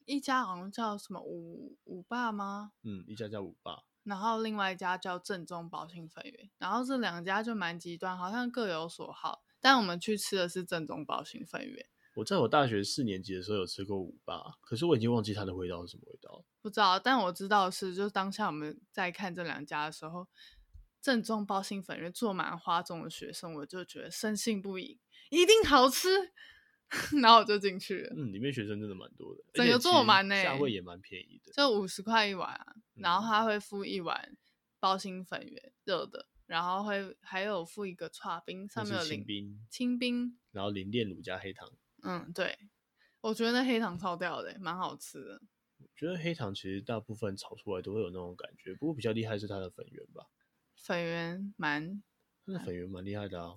[0.05, 2.73] 一家好像叫什么五五爸吗？
[2.83, 9.44] 嗯，一家叫五爸，然后另外一家叫正宗包心粉圆，然后这两家就蛮极端，好像各有所好。
[9.65, 11.89] 但我们去吃的是正宗包心粉圆。
[12.13, 16.45] 我在我大学四年级的时候有吃过五八，可是我已经忘记它的味道是什么味道。
[16.61, 20.27] 不知道，但我知道是，就是当下我们在看这两家的时候，
[21.01, 24.99] 正宗包心粉圆坐满花中的学生，我就觉得深信不疑，
[25.31, 26.09] 一定好吃。
[27.19, 28.13] 然后我就进去了。
[28.15, 32.75] 嗯，里面学生真的蛮多的，整个坐满呢，价位也蛮便宜的，就五十块一碗啊。
[32.93, 34.37] 然后他会付一碗
[34.79, 41.71] 包心粉圆热的，然后会还有附一个叉冰，上面有清冰，清冰，然后淋炼乳加黑糖。
[42.03, 42.57] 嗯，对，
[43.21, 45.41] 我觉得那黑糖超掉的，蛮好吃的。
[45.77, 50.27] 我觉得黑糖其实大部分炒出来都会有那种感觉，不过比较厉害是它的粉圆吧。
[50.75, 52.03] 粉圆蛮，
[52.45, 53.55] 它的粉圆蛮厉害的啊。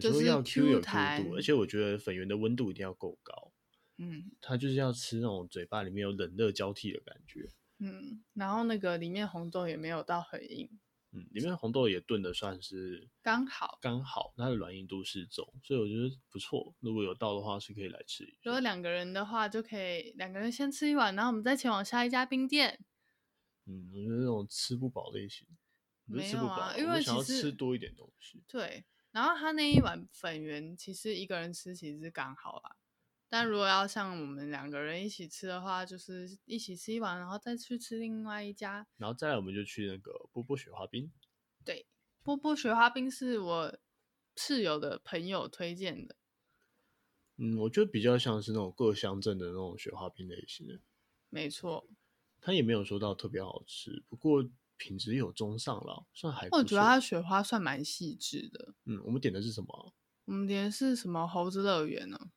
[0.00, 3.52] 就是要 Q 有 Q 度，而且我觉得粉圆的温度一定要够高。
[3.96, 7.48] 嗯，它就是要吃那种嘴巴里面有冷热交替的感觉。
[7.78, 10.78] 嗯，然后那个里面红豆也没有到很硬。
[11.12, 16.74] 嗯，里面红豆也炖的算是刚好，刚好，它的软硬度适中，所以我觉得不错。
[16.80, 18.36] 如果有到的话，是可以来吃一下。
[18.42, 22.84] 如果两个人的话，就可以两个人先吃一碗，然后我们再前往下一家冰店。
[23.66, 25.46] 嗯，我觉得那种吃不饱类型，
[26.06, 28.42] 不是吃不饱，没有啊，因为想要吃多一点东西。
[28.46, 28.84] 对。
[29.10, 32.76] 然后他那一碗粉圆，其实一个人吃其实是刚好啦。
[33.28, 38.86] 但如果要像我们两个人一起吃的话，就是一起吃一碗，然后再去吃另外一家。
[38.96, 41.12] 然后再来，我们就去那个波波雪花冰。
[41.64, 41.86] 对，
[42.22, 43.78] 波波雪花冰是我
[44.36, 46.16] 室友的朋友推荐的。
[47.36, 50.80] 嗯，我觉得比较像是那种各乡镇的那种雪花冰类型的。
[51.28, 51.86] 没错，
[52.40, 54.48] 他也没有说到特别好吃，不过。
[54.80, 56.58] 品质有中上了，算还不错。
[56.60, 58.74] 我觉得它雪花算蛮细致的。
[58.84, 59.92] 嗯，我们点的是什么？
[60.26, 62.30] 我们点的是什么猴子乐园呢？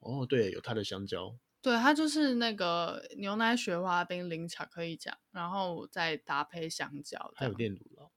[0.00, 1.36] 哦，对，有它的香蕉。
[1.62, 7.32] 对，它就是那个牛奶雪花冰淋巧克力酱，然后再搭配香蕉。
[7.36, 8.10] 还有炼乳酪。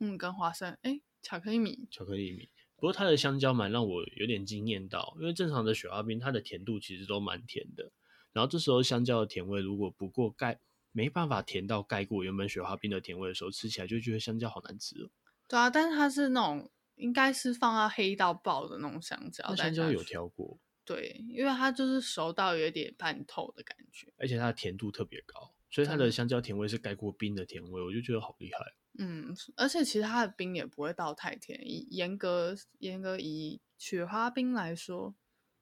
[0.00, 1.86] 嗯，跟花生，哎，巧克力米。
[1.90, 2.48] 巧克力米。
[2.76, 7.92] 不过它的香蕉蛮让我有点惊艳到，因为正常的雪花冰它的甜度其实都蛮甜的，
[8.32, 10.60] 然后这时候香蕉的甜味如果不过盖。
[10.96, 15.10] 没办法甜到盖过原本雪花冰的甜味的时候，吃起来就觉得香蕉好难吃哦。
[15.48, 19.44] 对啊，但是它是那种应该是放到黑到爆的那种香蕉。
[19.48, 20.56] 那香蕉有挑过？
[20.84, 28.58] 对，因为它就是熟到有点半透的感觉，而且它的甜度特别高，所以它的香蕉甜味是盖过冰的甜味，我就觉得好厉害。
[28.98, 35.14] 嗯，而且其实它的冰也不会到太甜，以严格严格以雪花冰来说。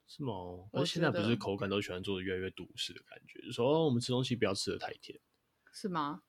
[0.09, 0.33] 是吗？
[0.73, 5.19] 我现在不是口感都喜欢做的越来越独式的感觉，就说哦，我们吃东西不要吃的太甜，
[5.73, 6.23] 是吗？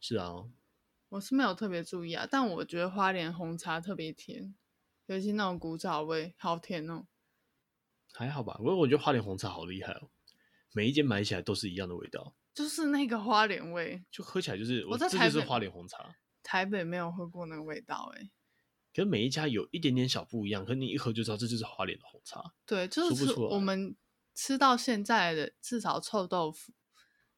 [0.00, 0.48] 是啊，
[1.10, 4.54] 我是没有特别注意啊，但我觉得花莲红茶特别甜，
[5.04, 7.08] 尤其那种古早味，好甜哦。
[8.12, 10.10] 还好吧，我我觉得花莲红茶好厉害哦，
[10.72, 18.30] 每一间买起来都是一样的味道，就是那个花莲味，就喝起来就是我在台北这就是花莲红茶，台北没有喝过那个味道哎。
[18.92, 22.42] 可是每一家有一点点小不一样，可是你一喝就知道这就是花莲的红茶。
[22.66, 23.96] 对，就是我们
[24.34, 26.72] 吃到现在的至少臭豆腐，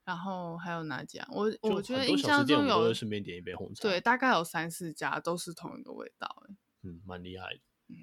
[0.02, 1.28] 然后还有哪家？
[1.30, 3.82] 我我觉得印象中有顺便点一杯红茶。
[3.82, 6.44] 对，大概有三四家都是同一个味道。
[6.82, 7.61] 嗯，蛮厉害的。
[7.88, 7.96] 嗯，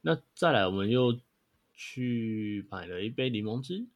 [0.00, 1.16] 那再来我们又
[1.82, 3.88] 去买了一杯柠檬汁，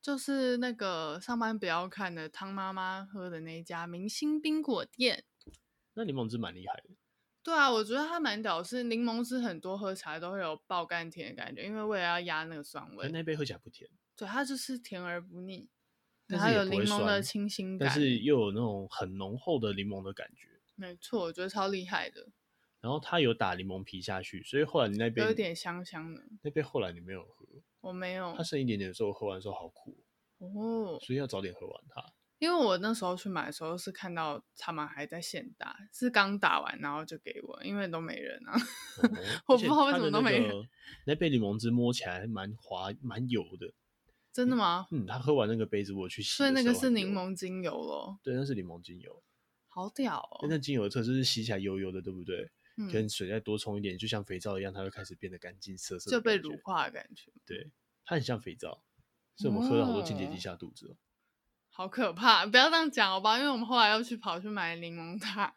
[0.00, 5.24] 就是那个上班不要看的汤妈妈喝的那一家明星冰果店。
[5.92, 6.94] 那柠檬汁蛮厉害的。
[7.42, 13.10] 对啊，我觉得它蛮屌，是柠檬汁很多喝起来都会有爆甘甜的感觉，因为为了要压那个酸味。
[13.10, 13.90] 那杯喝起来不甜。
[14.16, 15.68] 对，它就是甜而不腻，
[16.26, 20.48] 然后有柠檬的清新感，但是又有那种很浓厚的柠檬的感觉。
[20.74, 22.28] 没错，我觉得超厉害的。
[22.80, 26.22] 然后它有打柠檬皮下去，所以后来你那杯有点香香的。
[26.42, 27.46] 那杯后来你没有喝？
[27.80, 28.34] 我没有。
[28.36, 29.96] 它剩一点点的时候，我喝完的时候好苦
[30.38, 32.04] 哦，所以要早点喝完它。
[32.38, 39.08] 因为我那时候去买的时候是看到他们还在现打，是刚打完然后就给我，因为都没人啊，哦、
[39.52, 40.50] 我不知道为什么都没人。
[41.04, 43.74] 那杯柠檬汁摸起来蛮滑蛮油的，
[44.32, 44.86] 真的吗？
[44.90, 48.18] 嗯，他喝完那个杯子我去洗，所以那个是柠檬精油咯。
[48.22, 49.22] 对，那是柠檬精油，
[49.68, 50.46] 好屌哦！
[50.48, 52.50] 那精油的特质是洗起来油油的，对不对？
[52.80, 57.30] 嗯，跟水再多冲一点，就像肥皂一样，它会开始变得干净涩涩，就被乳化的感觉。
[57.44, 57.70] 对，
[58.04, 58.82] 它很像肥皂。
[59.36, 60.96] 所以我们喝了好多清洁剂下肚子哦。
[61.70, 62.44] 好可怕！
[62.44, 65.54] 不要这样讲好吧，因为我们后来又去跑去买柠檬塔。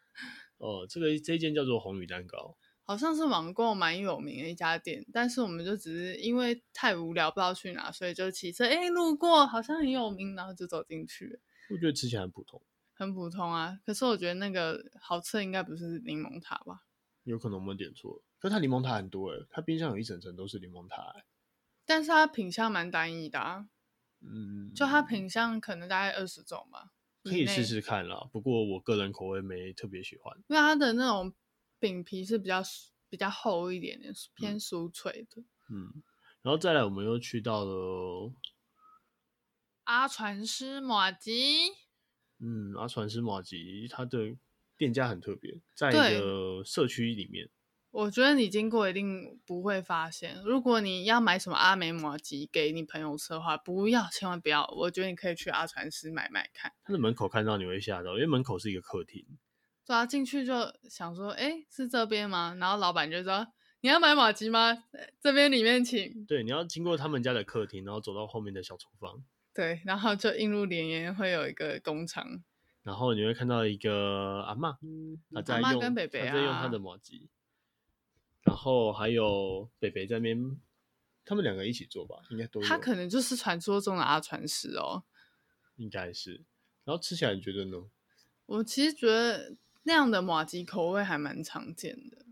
[0.56, 11.40] 哦，这个这一间叫做红宇蛋糕，好像是网购蛮有名的一家店，但是我们就只是因为太无聊，不知道去哪，所以就骑车，哎，路过好像很有名，然后就走进去。
[11.68, 12.62] 我觉得吃起来很普通，
[12.94, 13.78] 很普通啊。
[13.84, 16.83] 可是我觉得那个好吃的应该不是柠檬塔吧？
[17.24, 18.22] 有可能我们点错了。
[18.38, 21.24] 可是它柠檬塔很多哎，它冰箱有一整层都是柠檬塔哎。
[21.84, 23.68] 但是它品相蛮单一的啊。
[24.20, 28.26] 嗯，就它品相可能大概二十种吧，可以试试看啦。
[28.32, 31.34] 不过我个人口味没特别喜欢，因为它的那种
[31.78, 32.62] 饼皮是比较
[33.10, 35.42] 比较厚一点点，偏酥脆的。
[35.70, 36.02] 嗯，
[36.40, 38.32] 然后再来我们又去到了
[39.84, 41.68] 阿传师马吉。
[42.38, 44.36] 嗯，阿传师马吉，它的
[44.76, 47.48] 店家很特别，在一个社区里面。
[47.90, 50.42] 我觉得你经过一定不会发现。
[50.44, 54.66] 如果你要买什么阿美麻糬给你朋友吃的话，不要，千万不要。
[54.76, 56.72] 我觉得你可以去阿传师买买看。
[56.82, 59.24] 他的门口看到你会吓到，因为门口是一个客厅。
[59.86, 60.52] 对啊，进去就
[60.90, 62.56] 想说，哎，是这边吗？
[62.58, 63.46] 然后老板就说，
[63.82, 64.76] 你要买马吉吗？
[65.20, 66.24] 这边里面请。
[66.26, 69.22] 对，你要经过他们家的客厅，然后走到后面的小厨房。
[69.54, 72.42] 对，然后就映入眼帘会有一个工厂。
[72.84, 74.76] 然后你会看到一个阿嬷，
[75.32, 77.26] 他在用，跟啊、他在用他的麻糬。
[78.42, 80.60] 然后还有北北在那边，
[81.24, 82.66] 他们两个一起做吧，应该都有。
[82.66, 85.02] 他可能就是传说中的阿传师哦，
[85.76, 86.44] 应该是。
[86.84, 87.88] 然后吃起来你觉得呢？
[88.44, 92.26] 我其实觉得那样的马吉口味还蛮常见的，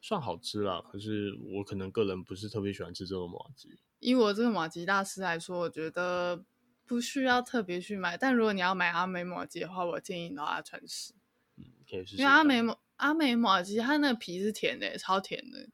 [0.00, 0.82] 算好吃啦。
[0.90, 3.78] 可是我可能个人不是特别喜欢吃这种麻糬。
[4.00, 6.44] 以我这个马吉大师来说，我觉得
[6.86, 8.16] 不需要特别去买。
[8.16, 11.14] 但如果你要买阿美麻糬的话，我建议你到阿传师。
[11.56, 12.16] 嗯，可以试试。
[12.16, 12.76] 因为阿美麻。
[12.96, 15.68] 阿美麻糬，它那个皮是甜的，超甜的，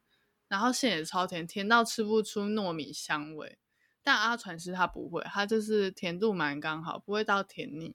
[0.49, 3.59] 然后馅也超甜，甜到吃不出糯米香味。
[4.03, 7.95] 但阿传师它不会，它就是甜度蛮刚好，不会到甜腻。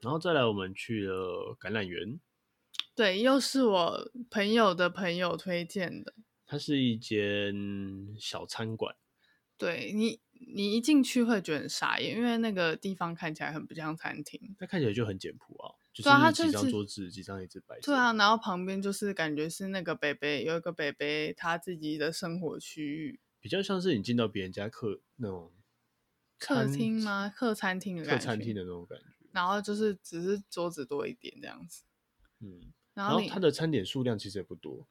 [0.00, 2.18] 然后再来，我们去了橄榄园，
[2.94, 6.14] 对，又是我朋友的朋友推荐的。
[6.46, 8.96] 它是一间小餐馆，
[9.58, 15.74] 对你，你一进去会觉得很傻眼，因为那个地方看起来很不像餐厅，它看起来就很简朴啊。
[15.94, 17.78] 对啊，它就是几张桌子，几张椅子摆。
[17.80, 25.52] 对啊，然后旁边就是感觉是那个北北有一个北北他自己的生活区域，比较像是你进到别人家客那种
[26.38, 27.32] 客厅吗？
[27.34, 29.04] 客餐厅的感觉，客餐厅的那种感觉。
[29.32, 31.84] 然后就是只是桌子多一点这样子。
[32.40, 34.86] 嗯，然后它的餐点数量其实也不多，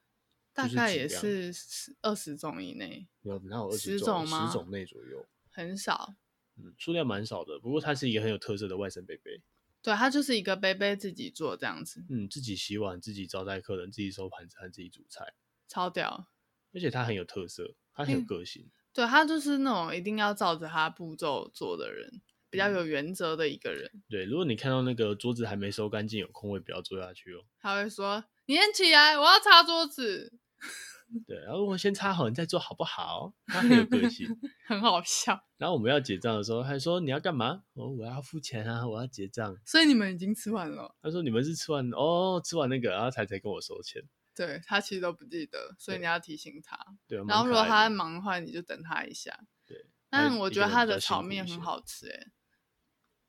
[0.54, 3.08] 大概也是十二十种以内。
[3.22, 4.48] 有，哪有二十种吗？
[4.48, 6.16] 十种内左右，很少。
[6.58, 9.42] 嗯，数量蛮少的，不过他是一个很有特色的外省杯杯。
[9.82, 15.34] 对，他就是一个杯杯自己做这样子，嗯，自己洗碗，自己招待客人，自己收盘子，还自己煮菜，
[15.68, 16.28] 超屌。
[16.74, 18.72] 而且他很有特色，他很有个性。
[18.94, 23.90] 对，他就是那种一定要照着他步骤做的人，比较有原则的一个人。
[23.94, 24.04] 嗯。
[24.10, 27.44] 对，如果你看到那个桌子还没收干净，有空位，不要坐下去哦。
[27.60, 30.40] 他会说：“你先起来，我要擦桌子。”
[31.28, 33.34] 对，然后我先擦好，你再做好不好？
[33.48, 34.28] 他很有个性，
[34.68, 35.40] 很好笑。
[35.58, 39.56] 然后我们要结账的时候，他说：“你要干嘛？”哦，我要付钱啊，我要结账。
[39.66, 40.96] 所以你们已经吃完了？
[41.02, 44.02] 他说：“你们是吃完哦，吃完那个，然后才才跟我收钱。”
[44.36, 46.78] 对，他其实都不记得，所以你要提醒他。
[47.08, 49.32] 对，然后如果他在忙的话，你就等他一下。
[49.68, 52.32] 对，但我觉得他的炒面很好吃，哎。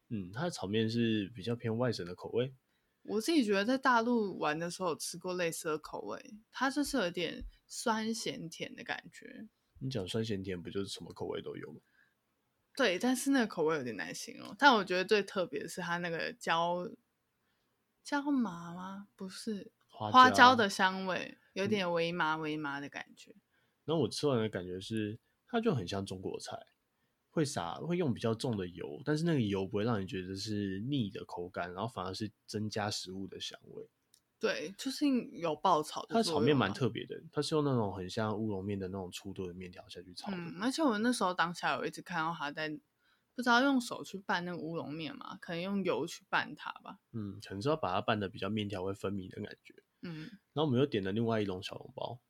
[0.08, 2.54] 嗯，他的炒面是比较偏外省的口味。
[3.04, 9.48] 我自己觉得在大陆玩的时候有吃过类似的口味，它就是有点酸咸甜的感觉。
[9.78, 11.80] 你讲酸咸甜不就是什么口味都有吗？
[12.74, 14.54] 对，但是那个口味有点难形容。
[14.58, 16.90] 但我觉得最特别的是它那个椒
[18.02, 19.08] 椒麻吗？
[19.14, 23.34] 不是花椒，花椒的香味，有点微麻微麻的感觉。
[23.84, 26.58] 然后我吃完的感觉是，它就很像中国菜。
[27.34, 33.88] 会撒会用比较重的油，但是那个油不会让你觉得是腻的口感，然后反而是增加食物的香味。
[34.38, 36.06] 对，就是有爆炒。
[36.08, 40.36] 它的炒面蛮特别的，它是用那种很像乌龙面的那种粗度的面条下去炒的。
[40.36, 42.68] 嗯，而且我那时候当下有一直看到他在
[43.34, 47.00] 不知道用手去拌那个乌龙面嘛，可能用油去拌它吧。
[47.10, 49.74] 嗯，可能是要把它拌的比较面条会分明的感觉。
[50.02, 52.20] 嗯，然后我们又点了另外一笼小笼包。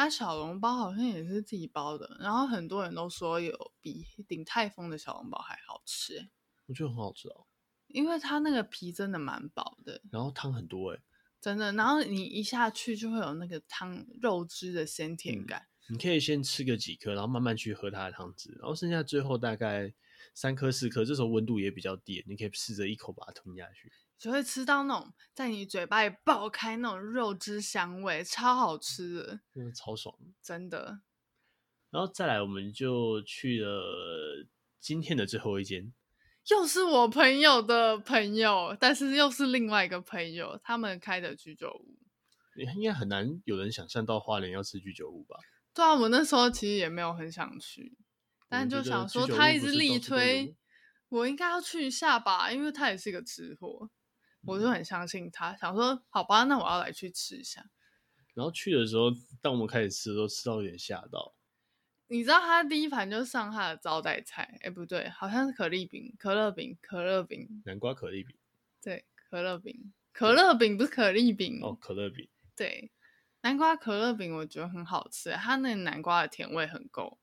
[0.00, 6.30] 它小笼包好像也是自己包的，然后很多人都说有比鼎泰丰的小笼包还好吃，
[6.64, 7.44] 我觉得很好吃哦，
[7.88, 11.02] 因为它那个皮真的蛮薄的，然后汤很多哎，
[11.38, 19.92] 真的，然后你一下去就会有那个汤肉汁的鲜甜感，嗯，你可以先吃个几颗，然后慢慢去喝它的汤汁，然后剩下最后大概
[20.32, 23.92] 三颗四颗，这时候温度也比较低，你可以试着一口把它吞下去。
[24.20, 31.00] 就会吃到那种在你嘴巴里爆开那种肉汁香味，超好吃的，真的超爽，真的。
[31.88, 34.46] 然后再来，我们就去了
[34.78, 35.90] 今天的最后一间，
[36.50, 41.98] 又是我朋友的朋友，但是又是另外一个朋友，他们开的居酒屋。
[42.74, 45.38] 应该很难有人想象到花莲要吃居酒屋吧？
[45.72, 47.96] 对啊，我那时候其实也没有很想去，
[48.50, 50.54] 但就想说他一直力推，
[51.08, 53.88] 我应该要去一下吧，因为他也是一个吃货，
[54.44, 57.70] 我就很相信他，想说好吧，那我要来去吃一下。
[58.34, 59.10] 然后去的时候，
[59.40, 61.34] 当我们开始吃的时候，吃到有点吓到。
[62.06, 68.36] 你知道他第一盘就上他的招待菜，哎，不对，好像是可丽饼、可乐饼、可乐饼、南瓜可丽饼。
[68.82, 72.28] 对，可乐饼、可乐饼不是可丽饼哦，可乐饼。
[72.56, 72.90] 对，
[73.42, 77.18] 南瓜可乐饼我觉得很好吃，它那个南瓜的甜味很够。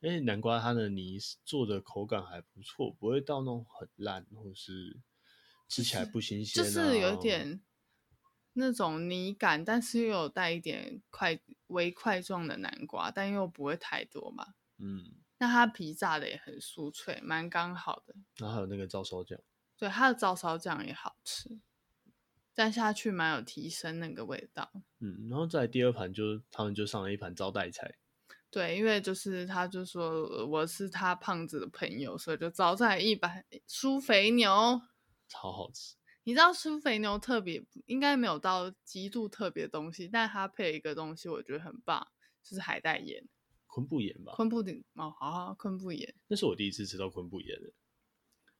[0.00, 4.98] 哎，南瓜它的泥做的口感还不错，不会到那种很烂，或是
[5.68, 7.60] 吃起来不新鲜，啊就是，有点
[8.54, 11.40] 那种泥感，但是又有带一点块。
[11.68, 14.54] 微块状的南瓜，但又不会太多嘛。
[14.78, 15.02] 嗯，
[15.38, 18.14] 那它皮炸的也很酥脆，蛮刚好的。
[18.36, 19.40] 然后还有那个照烧酱，
[19.76, 21.58] 对，它的照烧酱也好吃，
[22.54, 24.70] 蘸下去蛮有提升那个味道。
[25.00, 27.96] 嗯，然后在第二盘就他们就上了一盘招待菜。
[28.50, 34.80] 对，因为就是他就说我是他胖子的朋友，所以就招待一盘酥肥牛，
[35.28, 35.96] 超好吃。
[36.26, 42.08] 你知道吃肥牛特别应该没有到极度特别的东西，但它配一个东西我觉得很棒，
[42.42, 43.28] 就是海带盐，
[43.66, 44.32] 昆布盐吧？
[44.34, 46.14] 昆布的哦，好好，昆布盐。
[46.28, 47.74] 那是我第一次吃到昆布盐的，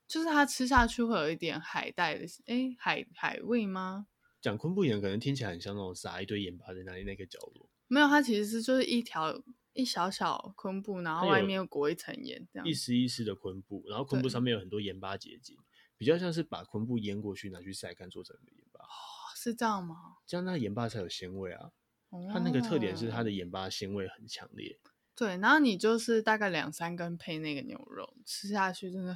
[0.07, 4.05] 就是它吃下去会有一点海带的，哎，海海味吗？
[4.39, 9.41] 讲昆布盐可能听起来很像那种撒一堆盐巴在那里那个角落，没有，它其实是就是一条
[9.73, 15.57] 一小小昆布，然后外面又裹一层盐，这样一丝一丝的昆布，然后昆布上面有很多盐巴结晶。
[15.97, 18.83] 比较像是把昆布腌过去，拿去晒干做成的盐巴。
[18.83, 18.89] 哦，
[19.35, 20.17] 是这样吗？
[20.25, 21.71] 这样那盐巴才有鲜味啊。
[22.09, 22.29] 哦。
[22.31, 24.77] 它那个特点是它的盐巴鲜味很强烈。
[25.15, 29.13] 对，然后你就是大概两三根配那个牛肉，吃下去真的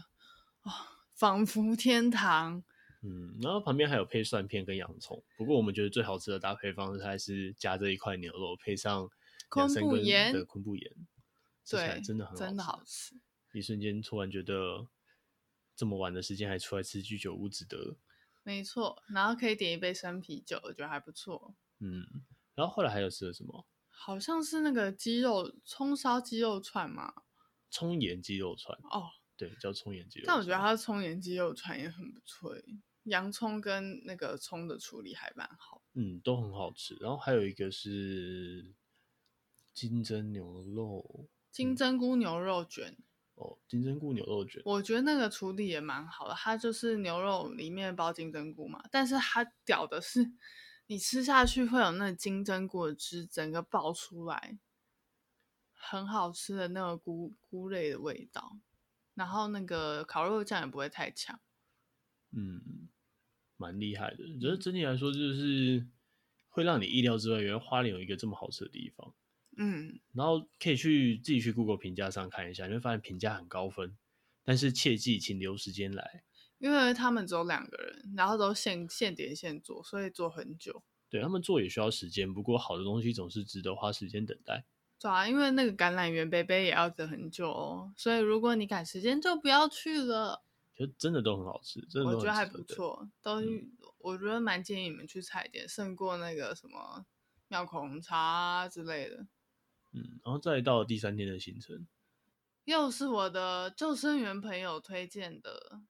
[0.62, 0.72] 啊，哦，
[1.14, 2.64] 仿佛天堂。
[3.02, 5.22] 嗯，然后旁边还有配蒜片跟洋葱。
[5.38, 9.10] 不过我们觉得最好吃的搭配方式还是夹着一块牛肉，配上
[9.50, 10.92] 昆布盐的昆布盐。
[11.70, 13.16] 对，真的很好吃，真的好吃。
[13.54, 14.88] 一瞬间突然觉得。
[15.80, 17.96] 这么晚的时间还出来吃居酒屋，值得。
[18.44, 21.56] 没错，然后可以点一杯生啤酒，我觉得还不错。
[21.80, 22.06] 嗯，
[22.54, 23.66] 然后后来还有吃了什么？
[23.88, 27.14] 好像是那个鸡肉葱烧鸡肉串嘛。
[27.72, 28.78] 葱盐鸡肉串。
[28.92, 29.08] 哦，
[29.38, 30.28] 对，叫葱盐鸡肉串。
[30.28, 32.54] 但我觉得它的葱盐鸡肉串也很不错，
[33.04, 35.82] 洋葱跟那个葱的处理还蛮好。
[35.94, 36.98] 嗯，都很好吃。
[37.00, 38.76] 然后还有一个是
[39.74, 42.98] 金针牛肉，金针菇牛肉卷。
[42.98, 43.04] 嗯
[43.40, 46.34] 哦，金针菇牛肉卷，我觉得那个处理也蛮好的。
[46.34, 50.34] 它就是牛肉里面包金针菇嘛，但是它屌的是，
[50.88, 54.60] 你吃下去会有那金针菇的汁整个爆出来，
[55.74, 58.60] 很好吃的那个菇菇类的味道。
[59.16, 61.42] 然后那个烤肉酱也不会太强，
[62.32, 62.90] 嗯，
[63.58, 64.24] 蛮厉害的。
[64.34, 65.86] 我觉得整体来说，就是
[66.48, 69.14] 会让你意料之外，原来花莲有一个这么好吃的地方。
[69.62, 73.98] 嗯，然后可以去自己去 Google 评价上看一下，你会发现评价很高分。
[74.46, 76.24] 但是切记，请留时间来，
[76.58, 80.82] 因为他们只有两个人，然后都现现点现做，所以做很久。
[81.10, 84.64] 对，他们做也需要时间，不过好的东西总是值得花时间等待。
[85.00, 90.44] 对啊，因为那个橄榄园杯杯也要等很久哦，所以如果你赶时间，就不要去了。
[90.74, 97.06] 就真的都很好吃，真的我觉得还不错，都、嗯、我觉得蛮建议你们去踩点，胜过那个什么
[97.50, 99.28] 妙口红茶、啊、之类的。
[99.92, 101.88] 嗯，然后再到第三天的行程，
[102.66, 105.82] 又是我的救生员朋友推荐的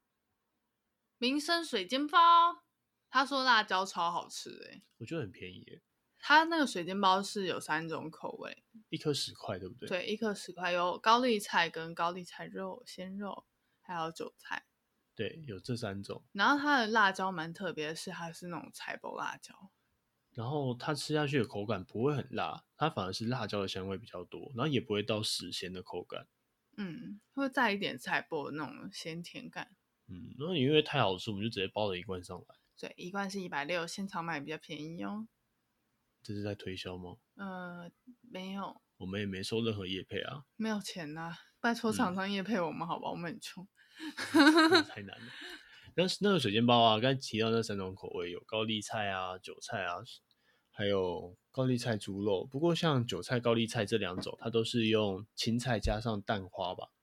[1.17, 2.63] 民生水煎包。
[3.11, 5.81] 他说辣椒超好吃，哎，我觉得很便宜，哎。
[6.21, 9.87] 他那个水煎包是有三种口味，一颗十块，对不对？
[9.87, 13.45] 对，一颗十块，有高丽菜跟高丽菜肉、鲜肉，
[13.81, 14.65] 还有韭菜。
[15.15, 16.23] 对，有这三种。
[16.33, 19.71] 然后它的辣椒蛮特别的是，它是那种菜包辣椒。
[20.33, 26.27] 然后它吃下去的口感不会很辣，它反而是辣椒的香味比较多，然后也不会到死咸的口感。
[26.77, 29.75] 嗯，会带一点菜脯的那种鲜甜感。
[30.07, 32.55] 嗯，然后因为太好吃，我们就直接包了一罐上来。
[32.77, 35.27] 对，一罐是一百六，现场买比较便宜哦。
[36.23, 37.17] 这是在推销吗？
[37.35, 43.67] 呃，没有，我们也没收任何业配啊，没有钱呐、啊，拜托厂商业配我们好吧，嗯、我们很穷。
[44.87, 45.25] 太难了。
[45.95, 50.03] 但是那个水煎包啊，刚才提到那三种口味，有高丽菜啊、韭菜啊。
[50.71, 56.93] 还有高丽菜猪肉，不过像韭菜、高丽菜这两种，它都是用青菜加上蛋花吧？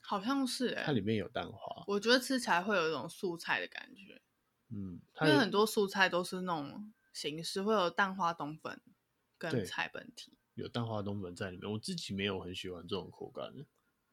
[0.00, 4.22] 好像是哎、欸，它里面有蛋花，我觉得吃起来会有一种素菜的感觉。
[4.68, 8.80] 嗯，因为很多素菜都是那种形式，会有蛋花冬粉
[9.36, 11.68] 跟菜本体，有蛋花冬粉在里面。
[11.72, 13.66] 我自己没有很喜欢这种口感的，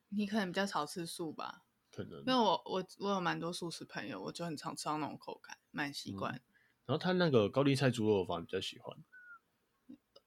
[0.09, 1.65] 你可能比较少吃素吧？
[1.91, 6.41] 可能，因为我我我有蛮多素食朋友，我就很常吃到那种口感，蛮习惯、嗯。
[6.85, 8.97] 然后他那个高丽菜猪肉我反而比较喜欢，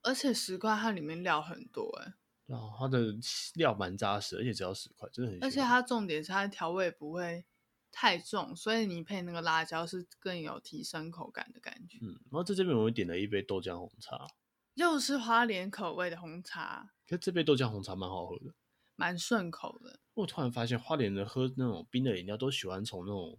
[0.02, 2.14] 而且十块它里面料很多哎、欸。
[2.46, 3.14] 然后它的
[3.54, 5.42] 料蛮扎实，而且只要十块，真的很。
[5.42, 7.46] 而且它重点是它的调味不会
[7.90, 11.96] 太重，所以你配那个辣椒是更有提升口感的感觉。
[12.02, 14.26] 嗯，然后在这边我点了一杯豆浆红茶，
[14.74, 16.90] 又是花莲口味的红茶。
[17.06, 18.54] 可是这杯豆浆红茶蛮好喝的，
[18.96, 20.00] 蛮顺口的。
[20.14, 23.38] 我突然发现花莲人喝那种冰的饮料都喜欢从那种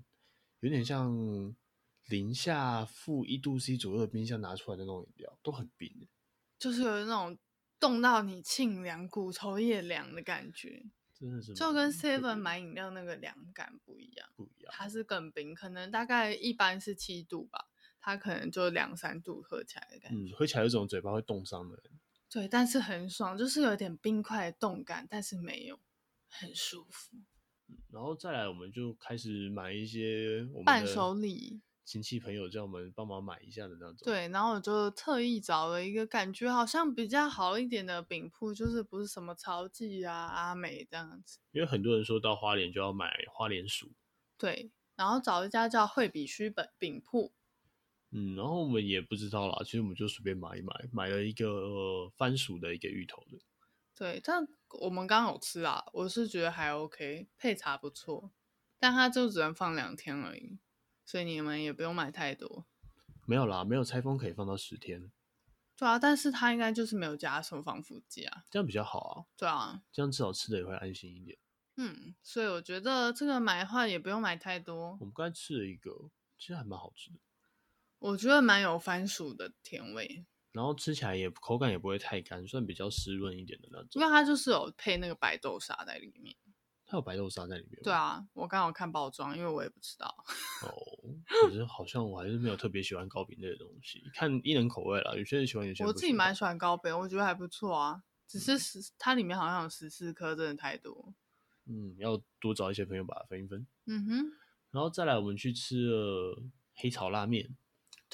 [0.60, 1.56] 有点像
[2.08, 6.08] 零下负一度 C 左右的冰箱拿出来的那种饮料，都很冰的，
[6.58, 7.38] 就是有那种。
[7.78, 14.74] 冻到你沁凉、骨头也凉的感觉，真的是就跟 Seven 买饮料那个凉感不一样，不一样。
[14.74, 17.68] 它是更冰，可能大概一般是七度吧，
[18.00, 20.18] 它可能就两三度喝起来的感觉。
[20.18, 21.78] 嗯，喝起来有种嘴巴会冻伤的。
[22.36, 25.80] 对，但是很爽，就是有点冰块的冻感，但是没有，
[26.28, 27.16] 很舒服。
[27.70, 31.62] 嗯，然后再来，我们就开始买一些我们伴手礼。
[31.86, 33.96] 亲戚朋友叫我们帮忙买一下的那种。
[34.04, 41.40] 对，然后我就特意找了一个感觉好像比较好一点的饼铺，就是不是什么曹记啊、阿美这样子。
[41.54, 43.94] 因为很多人说到花莲就要买花莲薯。
[44.38, 47.32] 对，然后找一家叫惠比须本饼铺。
[48.18, 53.38] 嗯，然后我们也不知道啦，其实我们就随便买一买，买了一个、呃、番薯的一个芋头的。
[53.94, 54.48] 对，但
[54.80, 58.32] 我们刚刚有吃啊，我是觉得还 OK，配茶不错，
[58.80, 60.60] 但它就只能放两天而已。
[61.04, 62.66] 所以你们也不用买太多，
[63.28, 65.12] 没有啦，没有拆封可以放到十天。
[65.78, 69.26] 对啊，但是它应该就是没有加什么防腐剂啊，这样比较好啊。
[69.36, 71.38] 对啊，这样至少吃的也会安心一点。
[71.76, 74.98] 嗯，所以我觉得这个买的话也不用买太多。
[75.02, 77.20] 我们刚才吃了一个，其实还蛮好吃的。
[78.00, 83.88] 我觉得蛮有番薯的甜味，然后吃起来也口感也不会太干，算比较湿润一点的那种。
[83.94, 86.36] 因为它就是有配那个白豆沙在里面。
[86.88, 87.82] 它有白豆沙在里面。
[87.82, 90.06] 对啊，我刚好看包装，因为我也不知道。
[90.62, 90.70] 哦，
[91.42, 95.16] 可是好像我还是没有特别喜欢糕饼类的东西，看一人口味啦。
[95.16, 95.88] 有些人喜欢，有些人。
[95.88, 98.04] 我自己蛮喜欢糕饼，我觉得还不错啊。
[98.28, 101.14] 只是十，它里面好像有十四颗，真的太多。
[101.66, 103.66] 嗯，要多找一些朋友把它分一分。
[103.88, 104.26] 嗯哼。
[104.70, 106.44] 然后再来，我们去吃了
[106.76, 107.58] 黑炒拉面。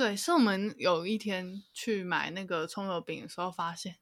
[0.02, 3.98] 对，是我们有一天去买那个葱油饼的时候发现。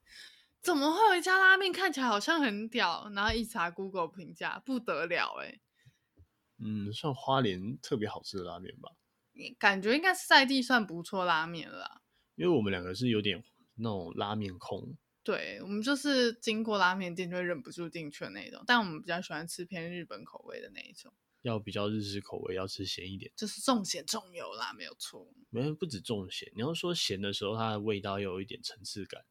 [0.61, 3.11] 怎么会有一家拉面看起来好像很屌？
[3.13, 5.61] 然后一查 Google 评价不得了哎、欸，
[6.59, 8.91] 嗯，算花莲特别好吃的拉面吧？
[9.59, 12.01] 感觉应该是在地算不错拉面了啦。
[12.35, 13.43] 因为我们两个是有点
[13.75, 25.27] 那种拉面控，对，我们就是经过拉面店就会忍不住进去的那种，但我们比较喜欢吃偏日本口味的那一种，要比较日式口味，要吃咸一点，就是重咸重油啦，没有错。
[25.49, 29.23] 没有不止重咸，你要说咸的时候，它的味道要有一点层次感。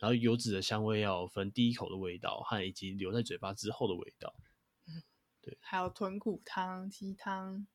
[0.00, 4.34] 然后油脂的香味要分第一口的味道和以及留在嘴巴之后的味道，
[4.88, 5.00] 嗯，
[5.40, 7.68] 对，还有豚骨汤、鸡汤。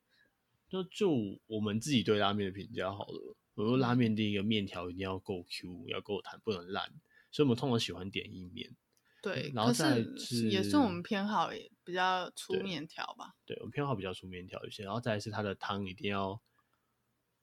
[0.67, 1.09] 就就
[1.45, 6.91] 我们自己对拉面的评价好了，我说拉面第一个面条一定要够 Q，要够弹，不能烂，
[7.31, 8.75] 所以我们通常喜欢点意面。
[9.22, 13.36] 对，然后再是也是我们偏好也比较粗面条吧。
[13.45, 16.41] 对，对我们偏好比较粗面条一些，然后再来是它的汤一定要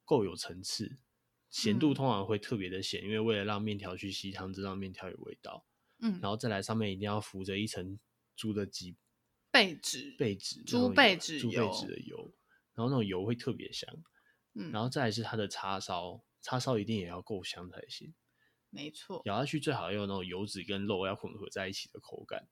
[0.05, 0.99] 够有层次。
[1.51, 5.65] 咸度通常会特别的咸，嗯，因为为了让面条去吸汤汁，让面条有味道。
[6.01, 7.97] 嗯，然后再来上面一定要浮着一层
[8.35, 8.97] 猪的脊
[9.53, 12.35] 背脂，背脂，猪背脂猪背脂的油，
[12.75, 13.89] 然后那种油会特别香。
[14.55, 18.13] 嗯，然后再来是它的叉烧，叉烧一定也要够香才行。
[18.75, 22.49] 没错，咬下去最好要有那种油脂跟肉要混合在一起的口感。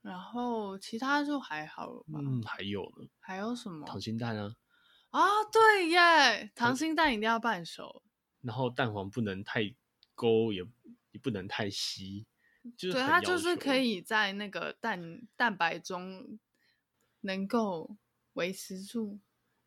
[0.00, 2.20] 然后其他就还好了吧？
[2.20, 3.08] 嗯，还有呢？
[3.20, 3.86] 还有什么？
[3.86, 4.54] 溏心蛋啊。
[5.10, 8.02] 啊、哦，对耶，溏心蛋一定要半熟，
[8.42, 9.74] 然后蛋黄不能太
[10.14, 10.62] 勾，也
[11.12, 12.26] 也不能太稀，
[12.76, 16.38] 就是对，它就是可以在那个蛋蛋白中
[17.20, 17.96] 能够
[18.34, 19.20] 维持住，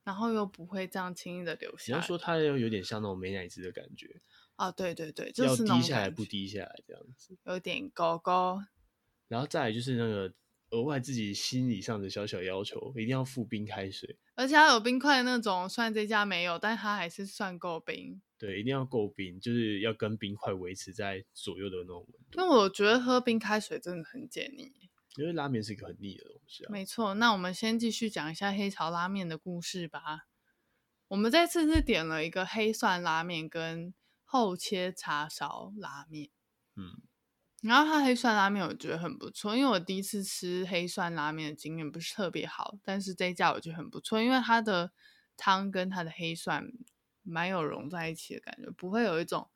[0.03, 1.93] 然后又不会这样轻易的流下。
[1.93, 4.21] 你要说它又有点像那种美乃滋的感觉
[4.57, 8.61] 啊、哦，对对对，就是要滴下来不低下来这样子，有点高高。
[9.29, 10.33] 然后再来就是那个。
[10.71, 15.69] 额外自己心理上的小小要求，一定要附冰开水，而且它有冰块的那种。
[15.69, 18.21] 虽然这家没有，但它还是算够冰。
[18.37, 22.41] 对，一定要够冰，就是要跟冰块维持在左右的那种温度。
[22.41, 24.69] 因为我觉得喝冰开水真的很解腻，
[25.15, 26.69] 因为拉面是一个很腻的东西啊。
[26.69, 30.27] 没错，那我们先继续讲一下黑潮拉面的故事吧。
[31.07, 33.93] 我们这次是点了一个黑蒜拉面跟
[34.27, 36.29] 厚切叉烧拉面。
[36.75, 37.01] 嗯。
[37.63, 44.91] 然后它黑蒜拉面我觉得很不错，因为我第一次吃黑蒜拉面的经验不是特别好，但是这一家我觉得很不错，因为它的
[45.35, 46.71] 汤跟它的黑蒜
[47.23, 49.49] 蛮有融在一起的感觉，不会有一种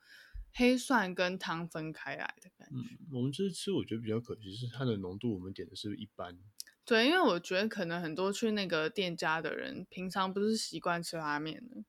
[0.52, 2.76] 黑蒜跟汤分开来的感觉。
[2.76, 6.40] 嗯，我们这次吃我觉得比较可惜是它的浓度，我们点的是一般。
[6.84, 11.84] 对，因为我觉得可能很多去那个店家的人，平常不是习惯吃拉面的，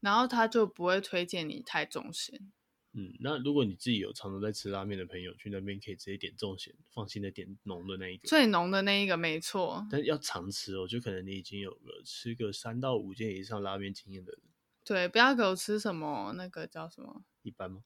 [0.00, 2.52] 然后他就不会推荐你太重咸。
[2.92, 9.86] 嗯，那如果你自己有常常在吃拉面的朋友，去那边可以直接点重咸，放心的点浓的那一个，最浓的那一个没错。
[9.90, 14.40] 但要常吃哦，就可能你已经有个吃个三到五间以上拉面经验的人。
[14.82, 17.82] 对，不要给我吃什么那个叫什么一般吗？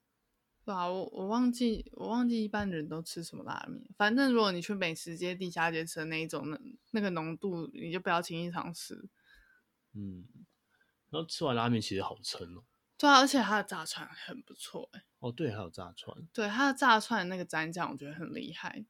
[0.64, 3.84] 对啊，我我忘记我忘记一般人都吃什么拉面。
[3.96, 6.60] 反正如果你去美食街、地下街吃的那一种，那
[6.92, 9.08] 那个浓度你就不要轻易尝试。
[9.94, 10.24] 嗯，
[11.10, 12.64] 然后吃完拉面其实好撑哦。
[12.96, 15.04] 对啊，而且它的炸串很不错哎。
[15.20, 16.16] 哦，对，还有炸串。
[16.32, 18.84] 对，它的炸串那个蘸酱，我觉得很厉害。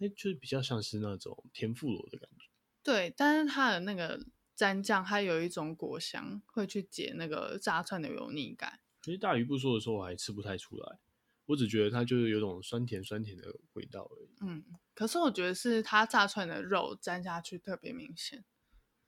[0.00, 2.46] 哎，就是比较像是那种天妇罗的感觉。
[2.82, 4.20] 对，但是它的那个
[4.56, 8.80] 蘸酱，它有一种果香，会去解那个炸串的油腻感。
[9.02, 10.98] 其实大鱼不说的时候，我还吃不太出来。
[11.46, 14.34] 我只觉得它就是有种酸甜酸甜的味道而已。
[14.40, 14.64] 嗯，
[14.94, 18.44] 可是我觉得是它炸串的肉蘸下去特别明显。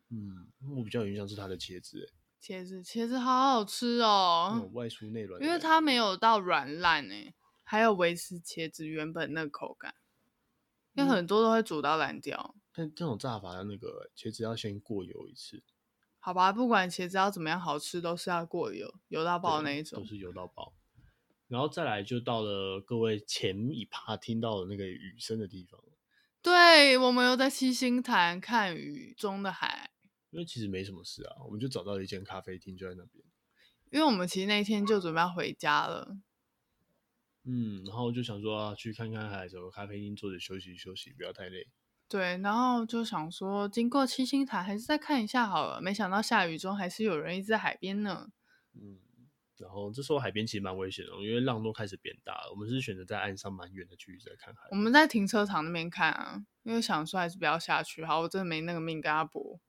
[0.08, 2.12] 嗯，我比较有印象是它的茄子。
[2.40, 7.34] 茄子，茄子好好吃哦，外酥内软，因为它没有到软烂哎，
[7.64, 9.94] 还有维持茄子原本那个口感，
[10.94, 12.54] 因为很多都会煮到烂掉。
[12.54, 15.62] 嗯、但这种炸法的那个茄子要先过油一次，
[16.20, 20.72] 好吧，不管茄子要怎么样好吃，都是要过油，油到爆那一种，都是油到爆。
[21.48, 25.80] 然后再来就到了各位前一趴听到的那个雨声的地方，
[26.42, 29.90] 对，我们又在七星潭看雨中的海。
[30.30, 33.24] 因为其实没什么事啊，我们就找到了一间咖啡厅，就在那边。
[33.90, 36.18] 因为我们其实那一天就准备要回家了，
[37.44, 41.68] 嗯，然后就想说啊，去看看海，找个咖啡厅坐着休息休息，不要太累。
[42.08, 45.80] 对，然后就想说经过七星潭，还是再看一下好了。
[45.80, 48.28] 没想到下雨中还是有人一直在海边呢。
[48.74, 48.98] 嗯，
[49.56, 52.50] 然后这时候海边其实蛮危险的，因为浪都开始变大了。
[52.50, 54.68] 我们是选择在岸上蛮远的距离在看海。
[54.72, 58.04] 我们在停车场那边看啊，因为想说还是不要下去。
[58.04, 59.60] 好，我真的没那个命跟他搏。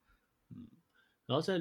[1.28, 1.60] 然后在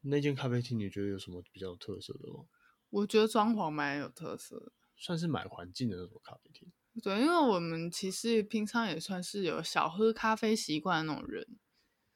[0.00, 2.46] 那间咖啡厅，你觉得有什么比较有特色的吗？
[2.90, 6.72] 我觉得装潢蛮有特色的，算是买环境的那种咖啡厅。
[7.02, 11.46] 对，因为我们其实平常也算是有小喝咖啡习惯的那种人。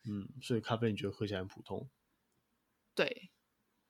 [0.08, 1.88] 嗯，所以咖啡你觉得喝起来很普通？
[2.94, 3.30] 对，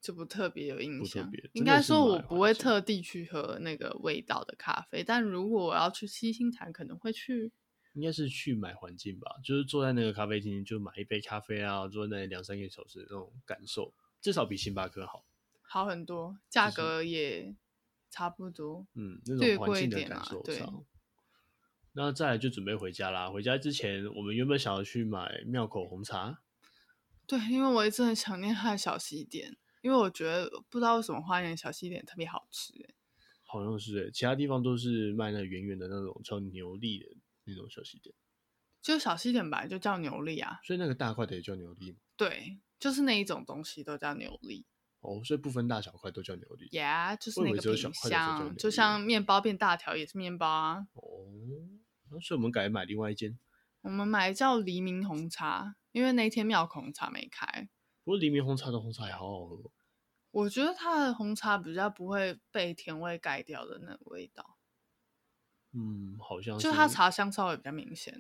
[0.00, 1.30] 就不特别有印象。
[1.52, 7.52] 应该说我不会特地去喝那个味道的咖啡，但如果我要去七星潭，可能会去。
[7.97, 15.24] 应该是去买环境吧，就是坐在那个咖啡厅，就买一杯咖啡啊，坐在那里两三个小时那种感受，至少比星巴克好，
[15.62, 17.57] 好很多，价格也
[18.11, 20.84] 差不多，嗯，那种环境的感受上。
[21.94, 23.30] 那再来就准备回家啦。
[23.30, 26.42] 回家之前，我们原本想要去买庙口红茶，
[27.26, 32.74] 对，因为我一直很想念它的小西点，因为我觉得不知道为什么花园小西点特别好吃，
[33.44, 37.16] 好像是诶，其他地方都是卖那圆圆的那种叫牛粒的。
[37.47, 38.14] 那种小西点，
[38.82, 40.59] 就小西点吧，就叫牛粒啊。
[40.64, 41.97] 所以那个大块的也叫牛粒。
[42.16, 44.66] 对，就是那一种东西都叫牛粒。
[45.01, 46.68] 哦，所以不分大小块都叫牛粒。
[46.70, 50.86] Yeah，就是那个品相，就像面包变大条也是面包啊。
[50.94, 53.38] 哦，所以我们改买另外一间。
[53.82, 57.68] 我们买叫黎明红茶，因为那天庙口红茶没开。
[58.03, 59.70] 不过黎明红茶的红茶也好好喝。
[60.32, 64.55] 我觉得它的红茶比较不会被甜味盖掉的那个味道。
[65.79, 68.18] 嗯，好像是，就它茶香稍微比较明显。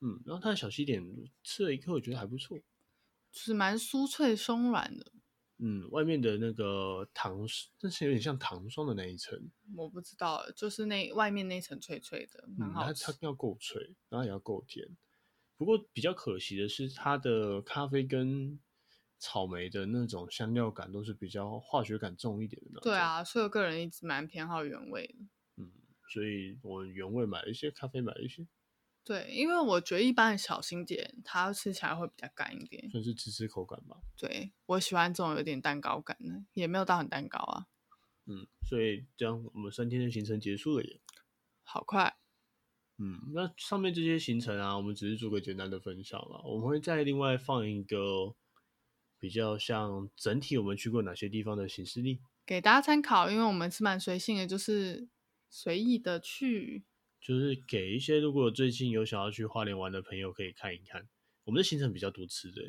[0.00, 1.02] 嗯，然后它的小西点
[1.42, 5.12] 吃了一颗，我觉得还不错，就是蛮酥脆松软的。
[5.58, 7.46] 嗯，外面的那个糖，
[7.80, 13.04] 但是有点像糖霜的那一层，我不知道，就是那外面那层脆脆的，蛮好吃。
[13.04, 14.86] 嗯，它它要够脆，然后也要够甜。
[15.56, 18.58] 不过比较可惜的是，它的咖啡跟
[19.20, 22.80] 草莓的那种香料感都是比较化学感重一点的。
[22.80, 25.14] 对啊，所以我个人一直蛮偏好原味的。
[26.12, 28.46] 所以我原味买了一些，咖啡买了一些。
[29.02, 33.96] 对，因为我觉得一般的小心点，它吃起来会比较干一点，算是芝士口感吧。
[34.16, 37.66] 对，我喜欢这种有点蛋糕感的，也没有到很蛋糕啊。
[38.26, 41.00] 嗯，所以这样我们三天的行程结束了耶，
[41.64, 42.16] 好快。
[42.98, 46.42] 嗯，那上面这些行程啊，我们只是做个简单的分享了。
[46.44, 48.36] 我们会再另外放一个
[49.18, 55.08] 比较像整体我们去过哪些地方的行事历，给大家参考，因为我们是蛮随性的，就是。
[55.54, 56.86] 随意的去，
[57.20, 61.06] 就是给一些如果最近有想要去花莲玩的朋友可以看一看。
[61.44, 62.62] 我们的行程比较多吃的，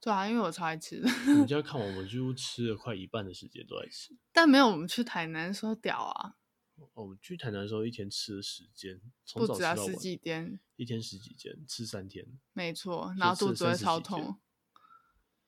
[0.00, 1.08] 对啊，因为我超爱吃的。
[1.38, 4.16] 你就要看，我们几乎吃了快一半的时间都在吃。
[4.32, 6.34] 但没有我们去台南的时候屌啊！
[6.74, 9.00] 哦，我们去台南的时候一天吃了十间，
[9.34, 12.26] 不止啊，十几间，一天十几间，吃三天。
[12.52, 14.40] 没错，然后肚子会超痛，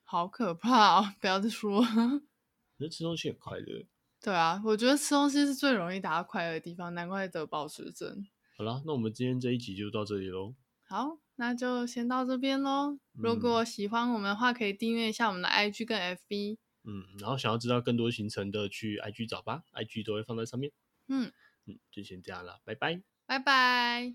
[0.04, 1.14] 好可怕哦！
[1.20, 1.84] 不要再说，
[2.76, 3.86] 那吃东西很快乐。
[4.24, 8.26] 对啊，我觉得吃东西是最容易达到快乐的地方，难怪得暴食症。
[8.56, 10.54] 好了，那我们今天这一集就到这里喽。
[10.88, 12.98] 好，那就先到这边喽。
[13.12, 16.56] 如果喜欢我们的话，可以订阅一下我们的 IG 跟 FB。
[16.84, 20.72] 嗯，然后想要知道更多行程的，去 IG 找吧，IG 都会放在上面。
[21.08, 21.32] 嗯
[21.66, 24.12] 嗯，就先这样了，拜拜，拜拜。